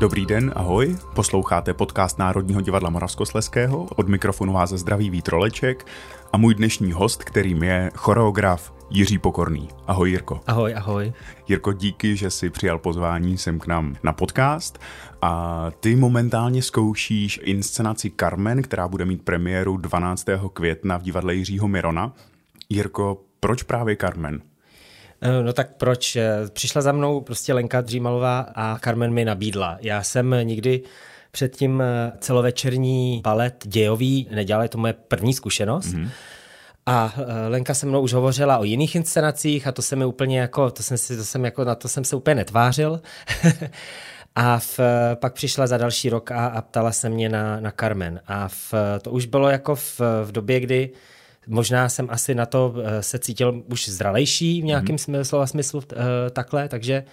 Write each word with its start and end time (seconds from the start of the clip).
Dobrý 0.00 0.26
den, 0.26 0.52
ahoj. 0.56 0.96
Posloucháte 1.14 1.74
podcast 1.74 2.18
Národního 2.18 2.60
divadla 2.60 2.90
Moravskosleského. 2.90 3.84
Od 3.96 4.08
mikrofonu 4.08 4.52
vás 4.52 4.70
zdraví 4.70 5.10
Vítroleček 5.10 5.86
a 6.32 6.38
můj 6.38 6.54
dnešní 6.54 6.92
host, 6.92 7.24
kterým 7.24 7.62
je 7.62 7.90
choreograf 7.94 8.74
Jiří 8.90 9.18
Pokorný. 9.18 9.68
Ahoj 9.86 10.10
Jirko. 10.10 10.40
Ahoj, 10.46 10.74
ahoj. 10.74 11.12
Jirko, 11.48 11.72
díky, 11.72 12.16
že 12.16 12.30
jsi 12.30 12.50
přijal 12.50 12.78
pozvání 12.78 13.38
sem 13.38 13.58
k 13.58 13.66
nám 13.66 13.96
na 14.02 14.12
podcast. 14.12 14.78
A 15.22 15.66
ty 15.80 15.96
momentálně 15.96 16.62
zkoušíš 16.62 17.40
inscenaci 17.42 18.12
Carmen, 18.20 18.62
která 18.62 18.88
bude 18.88 19.04
mít 19.04 19.22
premiéru 19.22 19.76
12. 19.76 20.26
května 20.52 20.96
v 20.96 21.02
divadle 21.02 21.34
Jiřího 21.34 21.68
Mirona. 21.68 22.12
Jirko, 22.68 23.20
proč 23.40 23.62
právě 23.62 23.96
Carmen? 23.96 24.40
Eh, 25.22 25.42
no 25.42 25.52
tak 25.52 25.76
proč? 25.76 26.16
Eh, 26.16 26.36
přišla 26.52 26.82
za 26.82 26.92
mnou 26.92 27.20
prostě 27.20 27.52
Lenka 27.52 27.80
Dřímalová 27.80 28.46
a 28.54 28.78
Carmen 28.78 29.12
mi 29.12 29.24
nabídla. 29.24 29.78
Já 29.80 30.02
jsem 30.02 30.36
nikdy 30.42 30.82
předtím 31.30 31.80
eh, 31.80 32.12
celovečerní 32.18 33.20
balet 33.24 33.64
dějový 33.66 34.28
nedělal, 34.30 34.62
je 34.62 34.68
to 34.68 34.78
moje 34.78 34.92
první 34.92 35.34
zkušenost. 35.34 35.86
Mm-hmm. 35.86 36.08
A 36.86 37.14
Lenka 37.48 37.74
se 37.74 37.86
mnou 37.86 38.00
už 38.00 38.12
hovořila 38.12 38.58
o 38.58 38.64
jiných 38.64 38.94
inscenacích 38.94 39.66
a 39.66 39.72
to 39.72 39.82
se 39.82 39.96
mi 39.96 40.04
úplně 40.04 40.40
jako, 40.40 40.70
to 40.70 40.82
jsem 40.82 40.98
si, 40.98 41.16
to 41.16 41.24
jsem 41.24 41.44
jako, 41.44 41.64
na 41.64 41.74
to 41.74 41.88
jsem 41.88 42.04
se 42.04 42.16
úplně 42.16 42.34
netvářil. 42.34 43.00
a 44.34 44.58
v, 44.58 44.80
pak 45.14 45.32
přišla 45.32 45.66
za 45.66 45.78
další 45.78 46.10
rok 46.10 46.30
a, 46.30 46.46
a 46.46 46.62
ptala 46.62 46.92
se 46.92 47.08
mě 47.08 47.28
na, 47.28 47.60
na 47.60 47.72
Carmen. 47.80 48.20
A 48.26 48.48
v, 48.48 48.74
to 49.02 49.10
už 49.10 49.26
bylo 49.26 49.48
jako 49.48 49.74
v, 49.74 50.00
v 50.24 50.32
době, 50.32 50.60
kdy 50.60 50.90
Možná 51.46 51.88
jsem 51.88 52.06
asi 52.10 52.34
na 52.34 52.46
to 52.46 52.74
eh, 52.84 53.02
se 53.02 53.18
cítil 53.18 53.62
už 53.72 53.88
zralejší 53.88 54.62
v 54.62 54.64
nějakém 54.64 54.96
mm. 55.08 55.24
slova 55.24 55.46
smyslu 55.46 55.78
uh, 55.78 55.98
takhle, 56.30 56.68
takže 56.68 57.04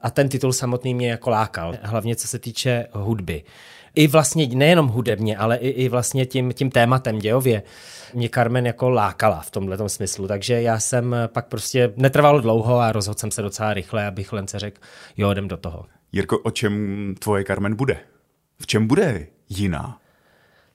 a 0.00 0.10
ten 0.10 0.28
titul 0.28 0.52
samotný 0.52 0.94
mě 0.94 1.10
jako 1.10 1.30
lákal, 1.30 1.74
hlavně 1.82 2.16
co 2.16 2.28
se 2.28 2.38
týče 2.38 2.86
hudby. 2.92 3.44
I 3.94 4.06
vlastně 4.06 4.46
nejenom 4.46 4.88
hudebně, 4.88 5.36
ale 5.36 5.56
i, 5.56 5.68
i 5.68 5.88
vlastně 5.88 6.26
tím, 6.26 6.52
tím 6.52 6.70
tématem 6.70 7.18
dějově 7.18 7.62
mě 8.14 8.28
Carmen 8.28 8.66
jako 8.66 8.90
lákala 8.90 9.40
v 9.40 9.50
tomhle 9.50 9.88
smyslu, 9.88 10.28
takže 10.28 10.62
já 10.62 10.80
jsem 10.80 11.16
pak 11.26 11.46
prostě 11.46 11.92
netrvalo 11.96 12.40
dlouho 12.40 12.78
a 12.78 12.92
rozhodl 12.92 13.18
jsem 13.18 13.30
se 13.30 13.42
docela 13.42 13.74
rychle, 13.74 14.06
abych 14.06 14.32
Lence 14.32 14.58
řekl, 14.58 14.80
jo, 15.16 15.30
jdem 15.30 15.48
do 15.48 15.56
toho. 15.56 15.86
Jirko, 16.12 16.38
o 16.38 16.50
čem 16.50 17.14
tvoje 17.18 17.44
Carmen 17.44 17.74
bude? 17.74 17.98
V 18.60 18.66
čem 18.66 18.86
bude 18.86 19.26
jiná? 19.48 19.98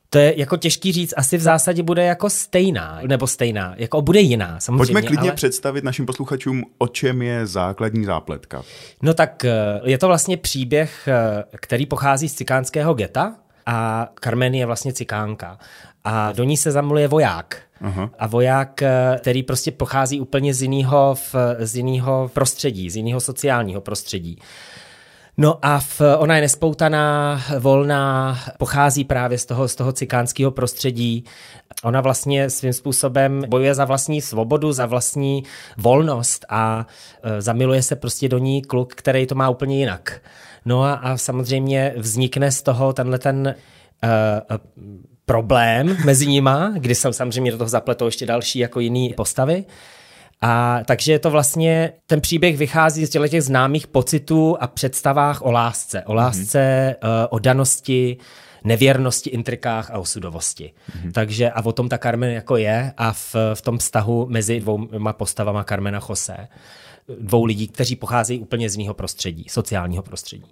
To 0.09 0.17
je 0.17 0.39
jako 0.39 0.57
těžký 0.57 0.91
říct, 0.91 1.13
asi 1.17 1.37
v 1.37 1.41
zásadě 1.41 1.83
bude 1.83 2.03
jako 2.05 2.29
stejná, 2.29 2.99
nebo 3.07 3.27
stejná, 3.27 3.73
jako 3.77 4.01
bude 4.01 4.19
jiná, 4.19 4.59
samozřejmě. 4.59 4.77
Pojďme 4.77 5.01
klidně 5.01 5.29
ale... 5.29 5.35
představit 5.35 5.83
našim 5.83 6.05
posluchačům, 6.05 6.63
o 6.77 6.87
čem 6.87 7.21
je 7.21 7.47
základní 7.47 8.05
zápletka. 8.05 8.63
No 9.01 9.13
tak 9.13 9.45
eh, 9.45 9.81
je 9.83 9.97
to 9.97 10.07
vlastně 10.07 10.37
příběh, 10.37 11.07
eh, 11.07 11.43
který 11.55 11.85
pochází 11.85 12.29
z 12.29 12.33
cikánského 12.33 12.93
geta 12.93 13.35
a 13.65 14.07
Carmen 14.23 14.55
je 14.55 14.65
vlastně 14.65 14.93
cikánka. 14.93 15.57
A 16.03 16.31
do 16.31 16.43
ní 16.43 16.57
se 16.57 16.71
zamluje 16.71 17.07
voják. 17.07 17.61
Aha. 17.81 18.09
A 18.19 18.27
voják, 18.27 18.81
eh, 18.81 19.17
který 19.21 19.43
prostě 19.43 19.71
pochází 19.71 20.21
úplně 20.21 20.53
z 20.53 20.61
jiného, 20.61 21.15
z 21.59 21.75
jiného 21.75 22.31
prostředí, 22.33 22.89
z 22.89 22.95
jiného 22.95 23.19
sociálního 23.19 23.81
prostředí. 23.81 24.39
No 25.39 25.59
a 25.61 25.79
v, 25.79 26.01
ona 26.17 26.35
je 26.35 26.41
nespoutaná, 26.41 27.41
volná, 27.59 28.37
pochází 28.57 29.03
právě 29.03 29.37
z 29.37 29.45
toho, 29.45 29.67
z 29.67 29.75
toho 29.75 29.91
cikánského 29.91 30.51
prostředí. 30.51 31.23
Ona 31.83 32.01
vlastně 32.01 32.49
svým 32.49 32.73
způsobem 32.73 33.43
bojuje 33.47 33.75
za 33.75 33.85
vlastní 33.85 34.21
svobodu, 34.21 34.71
za 34.71 34.85
vlastní 34.85 35.43
volnost 35.77 36.45
a 36.49 36.87
e, 37.23 37.41
zamiluje 37.41 37.83
se 37.83 37.95
prostě 37.95 38.29
do 38.29 38.37
ní 38.37 38.61
kluk, 38.61 38.95
který 38.95 39.27
to 39.27 39.35
má 39.35 39.49
úplně 39.49 39.79
jinak. 39.79 40.21
No 40.65 40.83
a, 40.83 40.93
a 40.93 41.17
samozřejmě 41.17 41.93
vznikne 41.97 42.51
z 42.51 42.61
toho 42.61 42.93
tenhle 42.93 43.19
ten 43.19 43.55
uh, 44.03 44.57
problém 45.25 45.97
mezi 46.05 46.27
nima, 46.27 46.73
kdy 46.77 46.95
jsou 46.95 47.13
samozřejmě 47.13 47.51
do 47.51 47.57
toho 47.57 47.67
zapletou 47.67 48.05
ještě 48.05 48.25
další 48.25 48.59
jako 48.59 48.79
jiný 48.79 49.13
postavy. 49.13 49.65
A 50.41 50.79
takže 50.85 51.11
je 51.11 51.19
to 51.19 51.31
vlastně, 51.31 51.93
ten 52.05 52.21
příběh 52.21 52.57
vychází 52.57 53.05
z 53.05 53.09
těch 53.09 53.43
známých 53.43 53.87
pocitů 53.87 54.57
a 54.59 54.67
představách 54.67 55.41
o 55.41 55.51
lásce. 55.51 56.03
O 56.03 56.13
lásce, 56.13 56.95
mm-hmm. 57.01 57.27
o 57.29 57.39
danosti, 57.39 58.17
nevěrnosti, 58.63 59.29
intrikách 59.29 59.91
a 59.91 59.99
osudovosti. 59.99 60.73
Mm-hmm. 60.73 61.11
Takže 61.11 61.51
a 61.51 61.65
o 61.65 61.71
tom 61.71 61.89
ta 61.89 61.97
Carmen 61.97 62.31
jako 62.31 62.57
je 62.57 62.93
a 62.97 63.13
v, 63.13 63.35
v 63.53 63.61
tom 63.61 63.77
vztahu 63.77 64.27
mezi 64.29 64.59
dvouma 64.59 65.13
postavama 65.13 65.63
Carmen 65.63 65.95
a 65.95 66.01
Jose, 66.09 66.47
dvou 67.19 67.45
lidí, 67.45 67.67
kteří 67.67 67.95
pocházejí 67.95 68.39
úplně 68.39 68.69
z 68.69 68.75
jiného 68.75 68.93
prostředí, 68.93 69.45
sociálního 69.49 70.03
prostředí. 70.03 70.45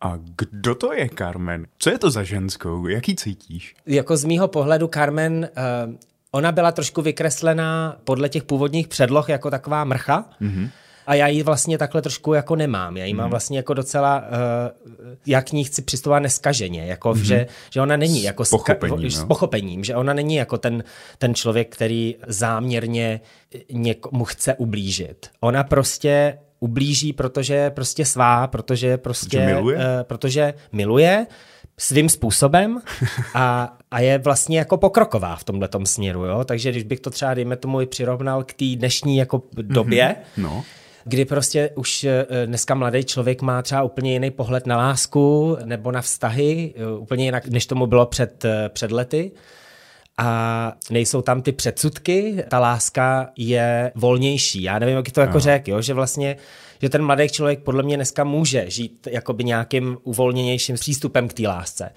A 0.00 0.18
kdo 0.36 0.74
to 0.74 0.92
je 0.92 1.08
Carmen? 1.18 1.66
Co 1.78 1.90
je 1.90 1.98
to 1.98 2.10
za 2.10 2.22
ženskou? 2.22 2.86
Jaký 2.86 3.16
cítíš? 3.16 3.74
Jako 3.86 4.16
z 4.16 4.24
mýho 4.24 4.48
pohledu 4.48 4.88
Carmen 4.94 5.48
uh, 5.88 5.94
Ona 6.32 6.52
byla 6.52 6.72
trošku 6.72 7.02
vykreslená 7.02 7.96
podle 8.04 8.28
těch 8.28 8.42
původních 8.42 8.88
předloh 8.88 9.28
jako 9.28 9.50
taková 9.50 9.84
mrcha. 9.84 10.30
Mm-hmm. 10.42 10.70
A 11.06 11.14
já 11.14 11.26
ji 11.26 11.42
vlastně 11.42 11.78
takhle 11.78 12.02
trošku 12.02 12.34
jako 12.34 12.56
nemám. 12.56 12.96
Já 12.96 13.04
ji 13.04 13.14
mám 13.14 13.26
mm. 13.26 13.30
vlastně 13.30 13.58
jako 13.58 13.74
docela, 13.74 14.18
uh, 14.18 15.08
jak 15.26 15.48
k 15.48 15.52
ní 15.52 15.64
chci 15.64 15.82
přistupovat 15.82 16.22
neskaženě, 16.22 16.86
jako 16.86 17.10
mm-hmm. 17.10 17.22
že, 17.22 17.46
že 17.70 17.80
ona 17.80 17.96
není 17.96 18.22
jako 18.22 18.44
s 18.44 18.50
pochopením, 18.50 19.10
ska, 19.10 19.22
s 19.22 19.24
pochopením, 19.24 19.84
že 19.84 19.94
ona 19.94 20.12
není 20.12 20.34
jako 20.34 20.58
ten, 20.58 20.84
ten 21.18 21.34
člověk, 21.34 21.74
který 21.74 22.16
záměrně 22.26 23.20
někomu 23.72 24.24
chce 24.24 24.54
ublížit. 24.54 25.30
Ona 25.40 25.64
prostě 25.64 26.38
ublíží, 26.60 27.12
protože 27.12 27.54
je 27.54 27.70
prostě 27.70 28.04
svá, 28.04 28.46
protože 28.46 28.98
prostě, 28.98 29.46
miluje? 29.46 29.76
Uh, 29.76 29.82
protože 30.02 30.54
miluje 30.72 31.26
svým 31.78 32.08
způsobem 32.08 32.80
a, 33.34 33.76
a 33.90 34.00
je 34.00 34.18
vlastně 34.18 34.58
jako 34.58 34.76
pokroková 34.76 35.36
v 35.36 35.44
tomhle 35.44 35.68
směru, 35.84 36.24
jo? 36.24 36.44
takže 36.44 36.70
když 36.70 36.82
bych 36.82 37.00
to 37.00 37.10
třeba, 37.10 37.34
dejme 37.34 37.56
tomu, 37.56 37.80
i 37.80 37.86
přirovnal 37.86 38.44
k 38.44 38.52
té 38.52 38.64
dnešní 38.76 39.16
jako 39.16 39.42
době, 39.62 40.16
mm-hmm. 40.18 40.42
no 40.42 40.64
kdy 41.08 41.24
prostě 41.24 41.70
už 41.74 42.04
eh, 42.04 42.26
dneska 42.46 42.74
mladý 42.74 43.04
člověk 43.04 43.42
má 43.42 43.62
třeba 43.62 43.82
úplně 43.82 44.12
jiný 44.12 44.30
pohled 44.30 44.66
na 44.66 44.76
lásku 44.76 45.56
nebo 45.64 45.92
na 45.92 46.02
vztahy, 46.02 46.74
eh, 46.76 46.98
úplně 46.98 47.24
jinak, 47.24 47.48
než 47.48 47.66
tomu 47.66 47.86
bylo 47.86 48.06
před, 48.06 48.44
eh, 48.44 48.68
před 48.68 48.92
lety. 48.92 49.32
A 50.18 50.72
nejsou 50.90 51.22
tam 51.22 51.42
ty 51.42 51.52
předsudky, 51.52 52.44
ta 52.48 52.58
láska 52.58 53.28
je 53.36 53.92
volnější. 53.94 54.62
Já 54.62 54.78
nevím, 54.78 54.96
jak 54.96 55.10
to 55.10 55.20
jako 55.20 55.40
řekl, 55.40 55.70
jo? 55.70 55.82
že 55.82 55.94
vlastně 55.94 56.36
že 56.82 56.88
ten 56.88 57.04
mladý 57.04 57.28
člověk 57.28 57.62
podle 57.62 57.82
mě 57.82 57.96
dneska 57.96 58.24
může 58.24 58.70
žít 58.70 59.08
jakoby 59.10 59.44
nějakým 59.44 59.98
uvolněnějším 60.02 60.74
přístupem 60.74 61.28
k 61.28 61.32
té 61.32 61.48
lásce. 61.48 61.90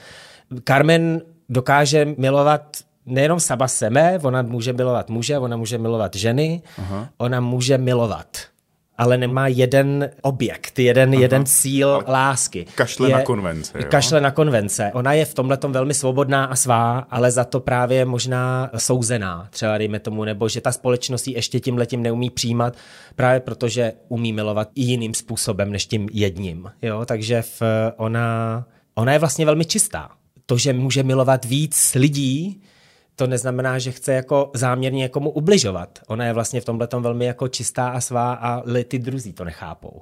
Carmen 0.67 1.21
dokáže 1.49 2.07
milovat 2.17 2.77
nejenom 3.05 3.39
sama 3.39 3.67
sebe, 3.67 4.19
ona 4.23 4.41
může 4.41 4.73
milovat 4.73 5.09
muže, 5.09 5.37
ona 5.39 5.57
může 5.57 5.77
milovat 5.77 6.15
ženy, 6.15 6.61
Aha. 6.77 7.09
ona 7.17 7.39
může 7.39 7.77
milovat 7.77 8.37
ale 9.01 9.17
nemá 9.17 9.47
jeden 9.47 10.09
objekt, 10.21 10.79
jeden, 10.79 11.13
Aha. 11.13 11.21
jeden 11.21 11.45
cíl 11.45 12.03
a 12.05 12.11
lásky. 12.11 12.65
Kašle 12.75 13.09
je, 13.09 13.13
na 13.13 13.21
konvence. 13.21 13.77
Jo? 13.77 13.85
Kašle 13.89 14.21
na 14.21 14.31
konvence. 14.31 14.91
Ona 14.93 15.13
je 15.13 15.25
v 15.25 15.33
tomhle 15.33 15.57
velmi 15.67 15.93
svobodná 15.93 16.45
a 16.45 16.55
svá, 16.55 16.99
ale 16.99 17.31
za 17.31 17.43
to 17.43 17.59
právě 17.59 18.05
možná 18.05 18.69
souzená, 18.77 19.47
třeba 19.49 19.77
dejme 19.77 19.99
tomu, 19.99 20.23
nebo 20.23 20.49
že 20.49 20.61
ta 20.61 20.71
společnost 20.71 21.27
ji 21.27 21.33
ještě 21.33 21.59
tím 21.59 21.77
letím 21.77 22.03
neumí 22.03 22.29
přijímat, 22.29 22.77
právě 23.15 23.39
protože 23.39 23.93
umí 24.07 24.33
milovat 24.33 24.69
i 24.75 24.81
jiným 24.81 25.13
způsobem 25.13 25.71
než 25.71 25.85
tím 25.85 26.09
jedním. 26.13 26.71
Jo? 26.81 27.05
Takže 27.05 27.41
v, 27.41 27.61
ona, 27.97 28.65
ona 28.95 29.13
je 29.13 29.19
vlastně 29.19 29.45
velmi 29.45 29.65
čistá. 29.65 30.09
To, 30.45 30.57
že 30.57 30.73
může 30.73 31.03
milovat 31.03 31.45
víc 31.45 31.95
lidí, 31.95 32.61
to 33.21 33.27
neznamená, 33.27 33.79
že 33.79 33.91
chce 33.91 34.13
jako 34.13 34.51
záměrně 34.53 34.99
někomu 34.99 35.29
ubližovat. 35.29 35.99
Ona 36.07 36.25
je 36.25 36.33
vlastně 36.33 36.61
v 36.61 36.65
tomhle 36.65 36.87
velmi 36.99 37.25
jako 37.25 37.47
čistá 37.47 37.89
a 37.89 38.01
svá 38.01 38.33
a 38.33 38.63
ty 38.87 38.99
druzí 38.99 39.33
to 39.33 39.43
nechápou. 39.43 40.01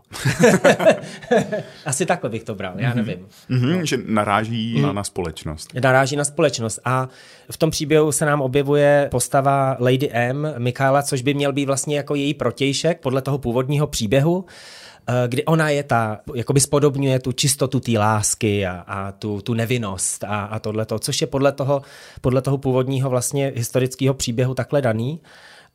Asi 1.85 2.06
takhle 2.06 2.30
bych 2.30 2.44
to 2.44 2.56
bral, 2.56 2.74
já 2.75 2.89
mhm. 2.89 2.98
nevím. 2.98 3.27
Mm-hmm, 3.50 3.80
no. 3.80 3.86
Že 3.86 3.98
naráží 4.06 4.75
mm. 4.75 4.81
na, 4.81 4.94
na 4.94 5.04
společnost. 5.04 5.74
Naráží 5.83 6.16
na 6.16 6.24
společnost 6.24 6.80
a 6.86 7.10
v 7.51 7.57
tom 7.57 7.71
příběhu 7.71 8.12
se 8.12 8.25
nám 8.25 8.42
objevuje 8.42 9.07
postava 9.12 9.77
Lady 9.80 10.10
M, 10.12 10.54
Michaela, 10.57 11.01
což 11.01 11.22
by 11.22 11.33
měl 11.33 11.54
být 11.54 11.65
vlastně 11.65 11.98
jako 11.98 12.15
její 12.15 12.33
protějšek 12.33 13.00
podle 13.00 13.22
toho 13.22 13.38
původního 13.38 13.88
příběhu. 13.88 14.45
Eh, 15.09 15.27
kdy 15.27 15.45
ona 15.45 15.69
je 15.69 15.83
ta, 15.83 16.19
jakoby 16.35 16.59
spodobňuje 16.59 17.19
tu 17.19 17.31
čistotu 17.31 17.79
té 17.79 17.91
lásky 17.91 18.65
a, 18.65 18.83
a 18.88 19.11
tu, 19.11 19.41
tu 19.41 19.53
nevinnost 19.53 20.23
a, 20.23 20.45
a 20.45 20.59
tohleto, 20.59 21.00
což 21.00 21.21
je 21.21 21.27
podle 21.27 21.51
toho, 21.51 21.81
podle 22.21 22.41
toho 22.41 22.57
původního 22.57 23.09
vlastně 23.09 23.53
historického 23.56 24.13
příběhu 24.13 24.53
takhle 24.53 24.81
daný. 24.81 25.21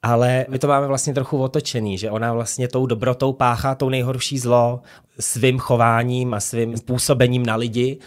Ale 0.03 0.47
my 0.49 0.59
to 0.59 0.69
máme 0.69 0.87
vlastně 0.87 1.15
trochu 1.15 1.43
otočený, 1.43 1.99
že 1.99 2.11
ona 2.11 2.33
vlastně 2.33 2.69
tou 2.69 2.87
dobrotou 2.87 3.33
páchá 3.33 3.75
tou 3.75 3.89
nejhorší 3.89 4.39
zlo 4.39 4.83
svým 5.21 5.59
chováním 5.59 6.35
a 6.35 6.41
svým 6.41 6.75
působením 6.85 7.47
na 7.47 7.57
lidi, 7.57 7.99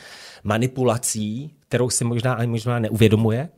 manipulací, 0.43 1.51
kterou 1.67 1.89
si 1.89 2.03
možná 2.03 2.33
ani 2.33 2.51
možná 2.51 2.79
neuvědomuje 2.79 3.49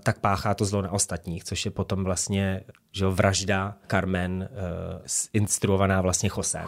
tak 0.00 0.18
páchá 0.18 0.54
to 0.54 0.64
zlo 0.64 0.82
na 0.82 0.90
ostatních, 0.90 1.44
což 1.44 1.64
je 1.64 1.70
potom 1.70 2.04
vlastně 2.04 2.60
že 2.96 3.06
vražda 3.06 3.76
Carmen 3.90 4.48
uh, 4.50 5.06
instruovaná 5.32 6.00
vlastně. 6.00 6.30
Josem. 6.38 6.66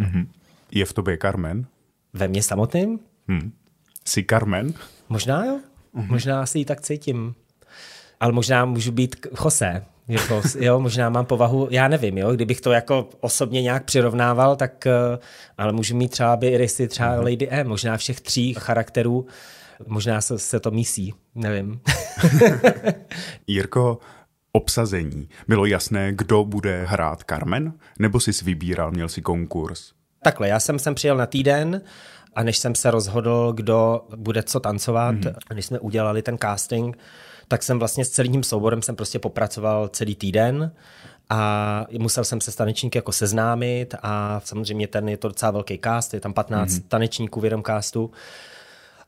Mm-hmm. 0.00 0.26
Je 0.70 0.84
v 0.84 0.92
tobě 0.92 1.18
Carmen? 1.18 1.66
Ve 2.12 2.28
mně 2.28 2.42
samotným? 2.42 2.98
Hmm. 3.28 3.52
Jsi 4.04 4.24
Carmen? 4.30 4.74
Možná 5.08 5.44
jo. 5.44 5.60
Uh-huh. 5.94 6.10
Možná 6.10 6.46
si 6.46 6.58
ji 6.58 6.64
tak 6.64 6.80
cítím. 6.80 7.34
Ale 8.20 8.32
možná 8.32 8.64
můžu 8.64 8.92
být 8.92 9.26
Jose. 9.44 9.84
Jako, 10.08 10.42
jo, 10.58 10.80
možná 10.80 11.10
mám 11.10 11.26
povahu, 11.26 11.68
já 11.70 11.88
nevím, 11.88 12.18
jo, 12.18 12.32
kdybych 12.32 12.60
to 12.60 12.72
jako 12.72 13.08
osobně 13.20 13.62
nějak 13.62 13.84
přirovnával, 13.84 14.56
tak, 14.56 14.86
eh, 14.86 15.18
ale 15.58 15.72
můžu 15.72 15.96
mít 15.96 16.10
třeba 16.10 16.36
by 16.36 16.56
rysy 16.56 16.88
třeba 16.88 17.16
uh-huh. 17.16 17.30
Lady 17.30 17.48
E, 17.50 17.64
možná 17.64 17.96
všech 17.96 18.20
tří 18.20 18.54
charakterů, 18.54 19.26
možná 19.86 20.20
se, 20.20 20.38
se 20.38 20.60
to 20.60 20.70
mísí, 20.70 21.14
nevím. 21.34 21.80
Jirko, 23.46 23.98
obsazení. 24.52 25.28
Bylo 25.48 25.66
jasné, 25.66 26.12
kdo 26.12 26.44
bude 26.44 26.84
hrát 26.84 27.22
Carmen? 27.28 27.72
Nebo 27.98 28.20
jsi 28.20 28.44
vybíral, 28.44 28.90
měl 28.90 29.08
si 29.08 29.22
konkurs? 29.22 29.92
Takhle, 30.22 30.48
já 30.48 30.60
jsem 30.60 30.78
sem 30.78 30.94
přijel 30.94 31.16
na 31.16 31.26
týden 31.26 31.80
a 32.34 32.42
než 32.42 32.58
jsem 32.58 32.74
se 32.74 32.90
rozhodl, 32.90 33.52
kdo 33.52 34.06
bude 34.16 34.42
co 34.42 34.60
tancovat, 34.60 35.14
mm-hmm. 35.14 35.54
než 35.54 35.66
jsme 35.66 35.78
udělali 35.78 36.22
ten 36.22 36.38
casting, 36.38 36.98
tak 37.48 37.62
jsem 37.62 37.78
vlastně 37.78 38.04
s 38.04 38.10
celým 38.10 38.42
souborem 38.42 38.82
jsem 38.82 38.96
prostě 38.96 39.18
popracoval 39.18 39.88
celý 39.88 40.14
týden 40.14 40.72
a 41.30 41.86
musel 41.98 42.24
jsem 42.24 42.40
se 42.40 42.52
s 42.52 42.56
tanečníky 42.56 42.98
jako 42.98 43.12
seznámit 43.12 43.94
a 44.02 44.40
samozřejmě 44.44 44.86
ten 44.86 45.08
je 45.08 45.16
to 45.16 45.28
docela 45.28 45.50
velký 45.50 45.78
cast, 45.78 46.14
je 46.14 46.20
tam 46.20 46.32
15 46.32 46.70
mm-hmm. 46.70 46.82
tanečníků 46.88 47.40
v 47.40 47.44
jednom 47.44 47.62
castu 47.62 48.10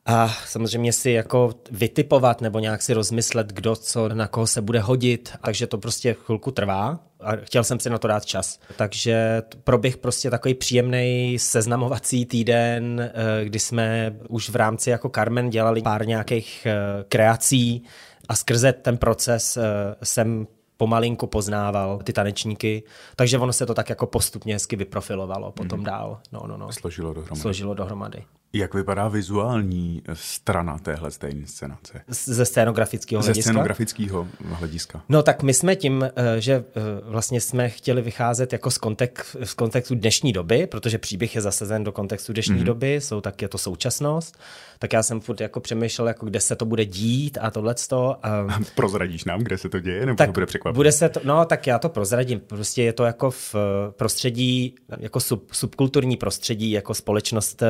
a 0.07 0.29
samozřejmě 0.29 0.93
si 0.93 1.11
jako 1.11 1.51
vytipovat 1.71 2.41
nebo 2.41 2.59
nějak 2.59 2.83
si 2.83 2.95
rozmyslet, 2.95 3.53
kdo 3.53 3.77
co 3.77 4.09
na 4.09 4.29
koho 4.29 4.47
se 4.47 4.63
bude 4.63 4.81
hodit, 4.81 5.33
takže 5.45 5.67
to 5.67 5.79
prostě 5.79 6.15
chvilku 6.15 6.51
trvá 6.51 7.01
a 7.21 7.37
chtěl 7.37 7.65
jsem 7.65 7.81
si 7.81 7.91
na 7.91 7.99
to 7.99 8.09
dát 8.09 8.25
čas. 8.25 8.61
Takže 8.77 9.43
proběh 9.65 9.97
prostě 9.97 10.31
takový 10.31 10.55
příjemný 10.55 11.37
seznamovací 11.39 12.27
týden, 12.27 13.01
eh, 13.01 13.45
kdy 13.45 13.59
jsme 13.59 14.17
už 14.29 14.51
v 14.51 14.57
rámci 14.57 14.91
jako 14.91 15.09
Carmen 15.15 15.51
dělali 15.51 15.83
pár 15.83 16.07
nějakých 16.07 16.67
eh, 16.67 17.05
kreací 17.09 17.85
a 18.29 18.35
skrze 18.35 18.73
ten 18.73 18.99
proces 18.99 19.57
eh, 19.57 19.63
jsem 20.03 20.47
pomalinku 20.77 21.27
poznával 21.27 21.99
ty 22.05 22.13
tanečníky, 22.13 22.83
takže 23.17 23.39
ono 23.39 23.53
se 23.53 23.67
to 23.67 23.75
tak 23.75 23.91
jako 23.91 24.07
postupně 24.07 24.55
hezky 24.55 24.77
vyprofilovalo 24.77 25.53
potom 25.53 25.79
mm. 25.79 25.85
dál. 25.85 26.21
No, 26.33 26.43
no, 26.47 26.57
no. 26.57 26.73
Složilo 26.73 27.15
dohromady. 27.15 27.41
Složilo 27.41 27.75
dohromady. 27.75 28.25
Jak 28.57 28.75
vypadá 28.75 29.09
vizuální 29.09 30.03
strana 30.13 30.79
téhle 30.79 31.11
té 31.11 31.29
inscenace? 31.29 32.03
Ze 32.09 32.45
scénografického 32.45 33.23
hlediska? 33.23 33.49
Ze 33.49 33.53
scénografického 33.53 34.29
hlediska. 34.45 35.03
No 35.09 35.23
tak 35.23 35.43
my 35.43 35.55
jsme 35.55 35.77
tím, 35.77 36.05
eh, 36.17 36.41
že 36.41 36.53
eh, 36.53 36.81
vlastně 37.05 37.41
jsme 37.41 37.69
chtěli 37.69 38.03
vycházet 38.03 38.53
jako 38.53 38.71
z, 38.71 38.79
kontek, 38.79 39.37
z 39.45 39.55
kontextu 39.55 39.95
dnešní 39.95 40.33
doby, 40.33 40.67
protože 40.67 40.99
příběh 40.99 41.35
je 41.35 41.41
zasazen 41.41 41.85
do 41.85 41.93
kontextu 41.93 42.33
dnešní 42.33 42.55
mm-hmm. 42.55 42.65
doby, 42.65 42.95
jsou 42.95 43.21
tak 43.21 43.43
je 43.43 43.49
to 43.49 43.59
současnost, 43.59 44.39
tak 44.79 44.93
já 44.93 45.03
jsem 45.03 45.21
furt 45.21 45.41
jako 45.41 45.61
přemýšlel, 45.61 46.09
jako 46.09 46.27
kde 46.27 46.41
se 46.41 46.57
to 46.57 46.65
bude 46.65 46.85
dít 46.85 47.39
a 47.41 47.51
tohleto. 47.51 48.17
A... 48.23 48.47
Prozradíš 48.75 49.25
nám, 49.25 49.41
kde 49.41 49.59
se 49.59 49.69
to 49.69 49.81
děje, 49.81 50.07
nebo 50.07 50.17
tak 50.17 50.29
to 50.29 50.33
bude 50.33 50.47
překvapit? 50.47 50.77
Bude 50.77 50.93
se 50.93 51.09
to, 51.09 51.21
no 51.25 51.45
tak 51.45 51.67
já 51.67 51.79
to 51.79 51.89
prozradím. 51.89 52.41
Prostě 52.41 52.83
je 52.83 52.93
to 52.93 53.05
jako 53.05 53.31
v 53.31 53.55
prostředí, 53.97 54.75
jako 54.99 55.21
sub, 55.21 55.53
subkulturní 55.53 56.17
prostředí, 56.17 56.71
jako 56.71 56.95
společnost 56.95 57.63
uh, 57.63 57.69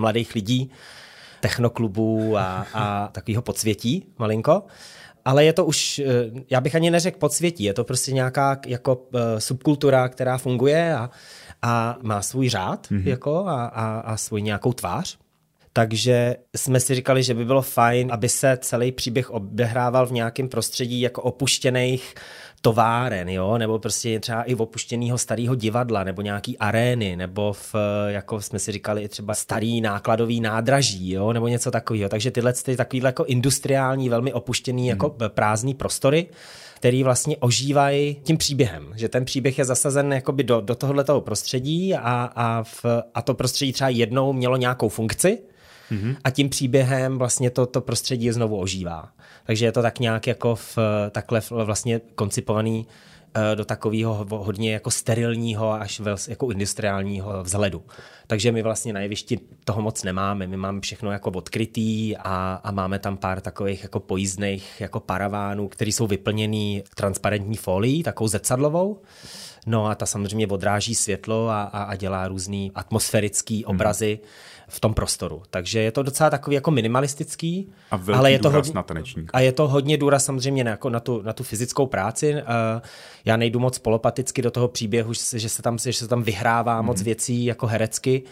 mladých 0.00 0.23
lidí, 0.32 0.70
technoklubů 1.40 2.36
a, 2.36 2.66
a 2.74 3.08
takového 3.08 3.42
podsvětí 3.42 4.06
malinko. 4.18 4.62
Ale 5.24 5.44
je 5.44 5.52
to 5.52 5.64
už, 5.64 5.98
eh, 5.98 6.04
já 6.50 6.60
bych 6.60 6.74
ani 6.74 6.90
neřekl 6.90 7.18
podsvětí, 7.18 7.64
je 7.64 7.74
to 7.74 7.84
prostě 7.84 8.12
nějaká 8.12 8.60
jako 8.66 8.94
uh, 8.94 9.20
subkultura, 9.38 10.08
která 10.08 10.38
funguje 10.38 10.94
a, 10.94 11.10
a 11.62 11.96
má 12.02 12.22
svůj 12.22 12.48
řád 12.48 12.86
mm-hmm. 12.86 13.08
jako 13.08 13.46
a, 13.46 13.64
a, 13.66 14.00
a 14.00 14.16
svůj 14.16 14.42
nějakou 14.42 14.72
tvář. 14.72 15.18
Takže 15.72 16.36
jsme 16.56 16.80
si 16.80 16.94
říkali, 16.94 17.22
že 17.22 17.34
by 17.34 17.44
bylo 17.44 17.62
fajn, 17.62 18.12
aby 18.12 18.28
se 18.28 18.58
celý 18.60 18.92
příběh 18.92 19.30
odehrával 19.30 20.06
v 20.06 20.12
nějakém 20.12 20.48
prostředí 20.48 21.00
jako 21.00 21.22
opuštěných 21.22 22.14
továren, 22.64 23.28
jo, 23.28 23.58
nebo 23.58 23.78
prostě 23.78 24.20
třeba 24.20 24.42
i 24.42 24.54
v 24.54 24.62
opuštěného 24.62 25.18
starého 25.18 25.54
divadla, 25.54 26.04
nebo 26.04 26.22
nějaký 26.22 26.58
arény, 26.58 27.16
nebo 27.16 27.52
v, 27.52 27.74
jako 28.08 28.40
jsme 28.40 28.58
si 28.58 28.72
říkali, 28.72 29.08
třeba 29.08 29.34
starý 29.34 29.80
nákladový 29.80 30.40
nádraží, 30.40 31.10
jo, 31.12 31.32
nebo 31.32 31.48
něco 31.48 31.70
takového. 31.70 32.08
Takže 32.08 32.30
tyhle 32.30 32.52
ty 32.52 32.76
takovýhle 32.76 33.08
jako 33.08 33.24
industriální, 33.24 34.08
velmi 34.08 34.32
opuštěný, 34.32 34.82
hmm. 34.82 34.88
jako 34.88 35.16
prázdný 35.28 35.74
prostory, 35.74 36.26
který 36.76 37.02
vlastně 37.02 37.36
ožívají 37.36 38.14
tím 38.22 38.36
příběhem, 38.36 38.92
že 38.96 39.08
ten 39.08 39.24
příběh 39.24 39.58
je 39.58 39.64
zasazen 39.64 40.12
jakoby 40.12 40.44
do, 40.44 40.60
do 40.60 40.74
tohoto 40.74 41.20
prostředí 41.20 41.94
a, 41.94 42.30
a, 42.36 42.62
v, 42.62 42.84
a 43.14 43.22
to 43.22 43.34
prostředí 43.34 43.72
třeba 43.72 43.88
jednou 43.88 44.32
mělo 44.32 44.56
nějakou 44.56 44.88
funkci, 44.88 45.38
mm-hmm. 45.90 46.16
a 46.24 46.30
tím 46.30 46.48
příběhem 46.48 47.18
vlastně 47.18 47.50
to, 47.50 47.66
to 47.66 47.80
prostředí 47.80 48.30
znovu 48.30 48.60
ožívá. 48.60 49.08
Takže 49.46 49.64
je 49.64 49.72
to 49.72 49.82
tak 49.82 49.98
nějak 49.98 50.26
jako 50.26 50.54
v, 50.54 50.78
takhle 51.10 51.42
vlastně 51.50 52.00
koncipovaný 52.14 52.86
eh, 53.34 53.56
do 53.56 53.64
takového 53.64 54.26
hodně 54.30 54.72
jako 54.72 54.90
sterilního 54.90 55.72
až 55.72 56.02
jako 56.28 56.50
industriálního 56.50 57.42
vzhledu. 57.42 57.82
Takže 58.26 58.52
my 58.52 58.62
vlastně 58.62 58.92
na 58.92 59.00
jevišti 59.00 59.40
toho 59.64 59.82
moc 59.82 60.02
nemáme. 60.02 60.46
My 60.46 60.56
máme 60.56 60.80
všechno 60.80 61.12
jako 61.12 61.30
odkrytý 61.30 62.16
a, 62.16 62.60
a 62.64 62.70
máme 62.70 62.98
tam 62.98 63.16
pár 63.16 63.40
takových 63.40 63.82
jako 63.82 64.00
pojízdných 64.00 64.80
jako 64.80 65.00
paravánů, 65.00 65.68
které 65.68 65.92
jsou 65.92 66.06
vyplněný 66.06 66.82
transparentní 66.94 67.56
folií, 67.56 68.02
takovou 68.02 68.28
zrcadlovou. 68.28 69.02
No 69.66 69.86
a 69.86 69.94
ta 69.94 70.06
samozřejmě 70.06 70.46
odráží 70.46 70.94
světlo 70.94 71.48
a, 71.48 71.62
a, 71.62 71.82
a 71.82 71.96
dělá 71.96 72.28
různý 72.28 72.72
atmosférický 72.74 73.64
mhm. 73.66 73.74
obrazy. 73.76 74.18
Hmm 74.22 74.53
v 74.68 74.80
tom 74.80 74.94
prostoru. 74.94 75.42
Takže 75.50 75.80
je 75.80 75.92
to 75.92 76.02
docela 76.02 76.30
takový 76.30 76.54
jako 76.54 76.70
minimalistický. 76.70 77.72
A 77.90 78.00
ale 78.14 78.32
je 78.32 78.38
to 78.38 78.50
hodně, 78.50 78.72
na 78.74 78.82
tanečníka. 78.82 79.30
A 79.32 79.40
je 79.40 79.52
to 79.52 79.68
hodně 79.68 79.96
důraz 79.96 80.24
samozřejmě 80.24 80.64
na, 80.64 80.70
jako 80.70 80.90
na, 80.90 81.00
tu, 81.00 81.22
na 81.22 81.32
tu 81.32 81.44
fyzickou 81.44 81.86
práci. 81.86 82.34
Uh, 82.34 82.40
já 83.24 83.36
nejdu 83.36 83.60
moc 83.60 83.78
polopaticky 83.78 84.42
do 84.42 84.50
toho 84.50 84.68
příběhu, 84.68 85.12
že 85.34 85.48
se 85.48 85.62
tam, 85.62 85.78
že 85.78 85.92
se 85.92 86.08
tam 86.08 86.22
vyhrává 86.22 86.76
hmm. 86.76 86.86
moc 86.86 86.96
mhm. 86.96 87.04
věcí 87.04 87.44
jako 87.44 87.66
herecky, 87.66 88.22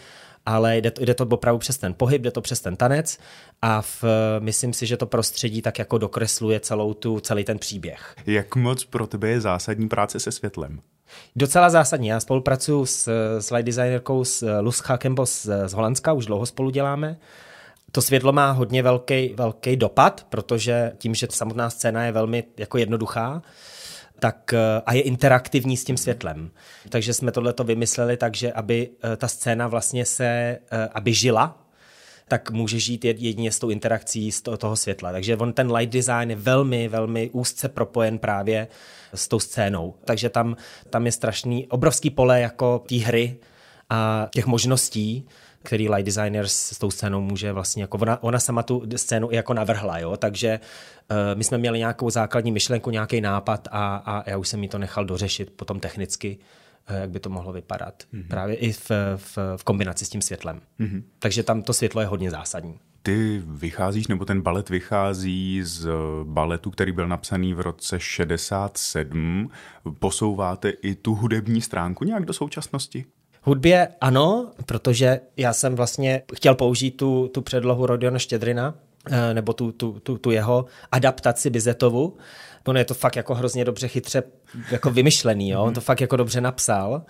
ale 0.45 0.77
jde 0.77 0.91
to, 0.91 1.05
jde 1.05 1.13
to 1.13 1.27
opravdu 1.29 1.59
přes 1.59 1.77
ten 1.77 1.93
pohyb, 1.93 2.21
jde 2.21 2.31
to 2.31 2.41
přes 2.41 2.61
ten 2.61 2.75
tanec 2.75 3.17
a 3.61 3.81
v, 3.81 4.03
myslím 4.39 4.73
si, 4.73 4.85
že 4.85 4.97
to 4.97 5.05
prostředí 5.05 5.61
tak 5.61 5.79
jako 5.79 5.97
dokresluje 5.97 6.59
celou 6.59 6.93
tu, 6.93 7.19
celý 7.19 7.43
ten 7.43 7.59
příběh. 7.59 8.15
Jak 8.25 8.55
moc 8.55 8.85
pro 8.85 9.07
tebe 9.07 9.29
je 9.29 9.41
zásadní 9.41 9.87
práce 9.87 10.19
se 10.19 10.31
světlem? 10.31 10.79
Docela 11.35 11.69
zásadní. 11.69 12.07
Já 12.07 12.19
spolupracuji 12.19 12.85
s 12.85 13.09
slide 13.39 13.63
designerkou 13.63 14.23
s 14.23 14.59
Luz 14.61 14.79
Hakembo 14.79 15.25
z, 15.25 15.47
z 15.65 15.73
Holandska, 15.73 16.13
už 16.13 16.25
dlouho 16.25 16.45
spolu 16.45 16.69
děláme. 16.69 17.17
To 17.91 18.01
světlo 18.01 18.31
má 18.31 18.51
hodně 18.51 18.83
velký, 18.83 19.33
velký 19.37 19.75
dopad, 19.75 20.25
protože 20.29 20.91
tím, 20.97 21.15
že 21.15 21.27
samotná 21.29 21.69
scéna 21.69 22.05
je 22.05 22.11
velmi 22.11 22.43
jako 22.57 22.77
jednoduchá, 22.77 23.41
tak 24.19 24.53
a 24.85 24.93
je 24.93 25.01
interaktivní 25.01 25.77
s 25.77 25.83
tím 25.83 25.97
světlem. 25.97 26.51
Takže 26.89 27.13
jsme 27.13 27.31
tohleto 27.31 27.63
vymysleli 27.63 28.17
tak, 28.17 28.35
že 28.35 28.53
aby 28.53 28.89
eh, 29.03 29.17
ta 29.17 29.27
scéna 29.27 29.67
vlastně 29.67 30.05
se, 30.05 30.25
eh, 30.25 30.59
aby 30.93 31.13
žila, 31.13 31.62
tak 32.27 32.51
může 32.51 32.79
žít 32.79 33.05
jedině 33.05 33.51
s 33.51 33.59
tou 33.59 33.69
interakcí 33.69 34.31
z 34.31 34.41
toho 34.41 34.75
světla. 34.75 35.11
Takže 35.11 35.37
on 35.37 35.53
ten 35.53 35.71
light 35.71 35.93
design 35.93 36.29
je 36.29 36.35
velmi, 36.35 36.87
velmi 36.87 37.29
úzce 37.33 37.69
propojen 37.69 38.19
právě 38.19 38.67
s 39.13 39.27
tou 39.27 39.39
scénou. 39.39 39.95
Takže 40.05 40.29
tam, 40.29 40.55
tam 40.89 41.05
je 41.05 41.11
strašný, 41.11 41.67
obrovský 41.67 42.09
pole 42.09 42.41
jako 42.41 42.79
té 42.89 42.95
hry 42.95 43.37
a 43.89 44.27
těch 44.33 44.45
možností, 44.45 45.27
který 45.63 45.89
light 45.89 46.05
designer 46.05 46.47
s 46.47 46.77
tou 46.79 46.91
scénou 46.91 47.21
může 47.21 47.51
vlastně, 47.51 47.83
jako 47.83 47.97
ona, 47.97 48.23
ona 48.23 48.39
sama 48.39 48.63
tu 48.63 48.83
scénu 48.95 49.31
i 49.31 49.35
jako 49.35 49.53
navrhla, 49.53 49.99
jo, 49.99 50.17
takže 50.17 50.59
uh, 51.11 51.17
my 51.33 51.43
jsme 51.43 51.57
měli 51.57 51.79
nějakou 51.79 52.09
základní 52.09 52.51
myšlenku, 52.51 52.89
nějaký 52.89 53.21
nápad 53.21 53.67
a, 53.71 53.95
a 53.95 54.29
já 54.29 54.37
už 54.37 54.47
jsem 54.47 54.59
mi 54.59 54.67
to 54.67 54.77
nechal 54.77 55.05
dořešit 55.05 55.49
potom 55.49 55.79
technicky, 55.79 56.37
jak 56.89 57.09
by 57.09 57.19
to 57.19 57.29
mohlo 57.29 57.53
vypadat. 57.53 58.03
Mm-hmm. 58.13 58.27
Právě 58.27 58.55
i 58.55 58.71
v, 58.71 58.91
v, 59.15 59.37
v 59.57 59.63
kombinaci 59.63 60.05
s 60.05 60.09
tím 60.09 60.21
světlem. 60.21 60.61
Mm-hmm. 60.79 61.03
Takže 61.19 61.43
tam 61.43 61.61
to 61.61 61.73
světlo 61.73 62.01
je 62.01 62.07
hodně 62.07 62.31
zásadní 62.31 62.79
ty 63.03 63.41
vycházíš, 63.45 64.07
nebo 64.07 64.25
ten 64.25 64.41
balet 64.41 64.69
vychází 64.69 65.61
z 65.63 65.87
baletu, 66.23 66.71
který 66.71 66.91
byl 66.91 67.07
napsaný 67.07 67.53
v 67.53 67.59
roce 67.59 67.99
67. 67.99 69.49
Posouváte 69.99 70.69
i 70.69 70.95
tu 70.95 71.15
hudební 71.15 71.61
stránku 71.61 72.05
nějak 72.05 72.25
do 72.25 72.33
současnosti? 72.33 73.05
Hudbě 73.41 73.87
ano, 74.01 74.51
protože 74.65 75.19
já 75.37 75.53
jsem 75.53 75.75
vlastně 75.75 76.21
chtěl 76.35 76.55
použít 76.55 76.91
tu, 76.91 77.27
tu 77.33 77.41
předlohu 77.41 77.85
Rodiona 77.85 78.19
Štědrina, 78.19 78.75
eh, 79.11 79.33
nebo 79.33 79.53
tu, 79.53 79.71
tu, 79.71 79.99
tu, 79.99 80.17
tu 80.17 80.31
jeho 80.31 80.65
adaptaci 80.91 81.49
Bizetovu. 81.49 82.17
Ono 82.67 82.79
je 82.79 82.85
to 82.85 82.93
fakt 82.93 83.15
jako 83.15 83.35
hrozně 83.35 83.65
dobře 83.65 83.87
chytře 83.87 84.23
jako 84.71 84.89
vymyšlený, 84.89 85.49
jo? 85.49 85.63
on 85.63 85.73
to 85.73 85.81
fakt 85.81 86.01
jako 86.01 86.15
dobře 86.15 86.41
napsal 86.41 87.01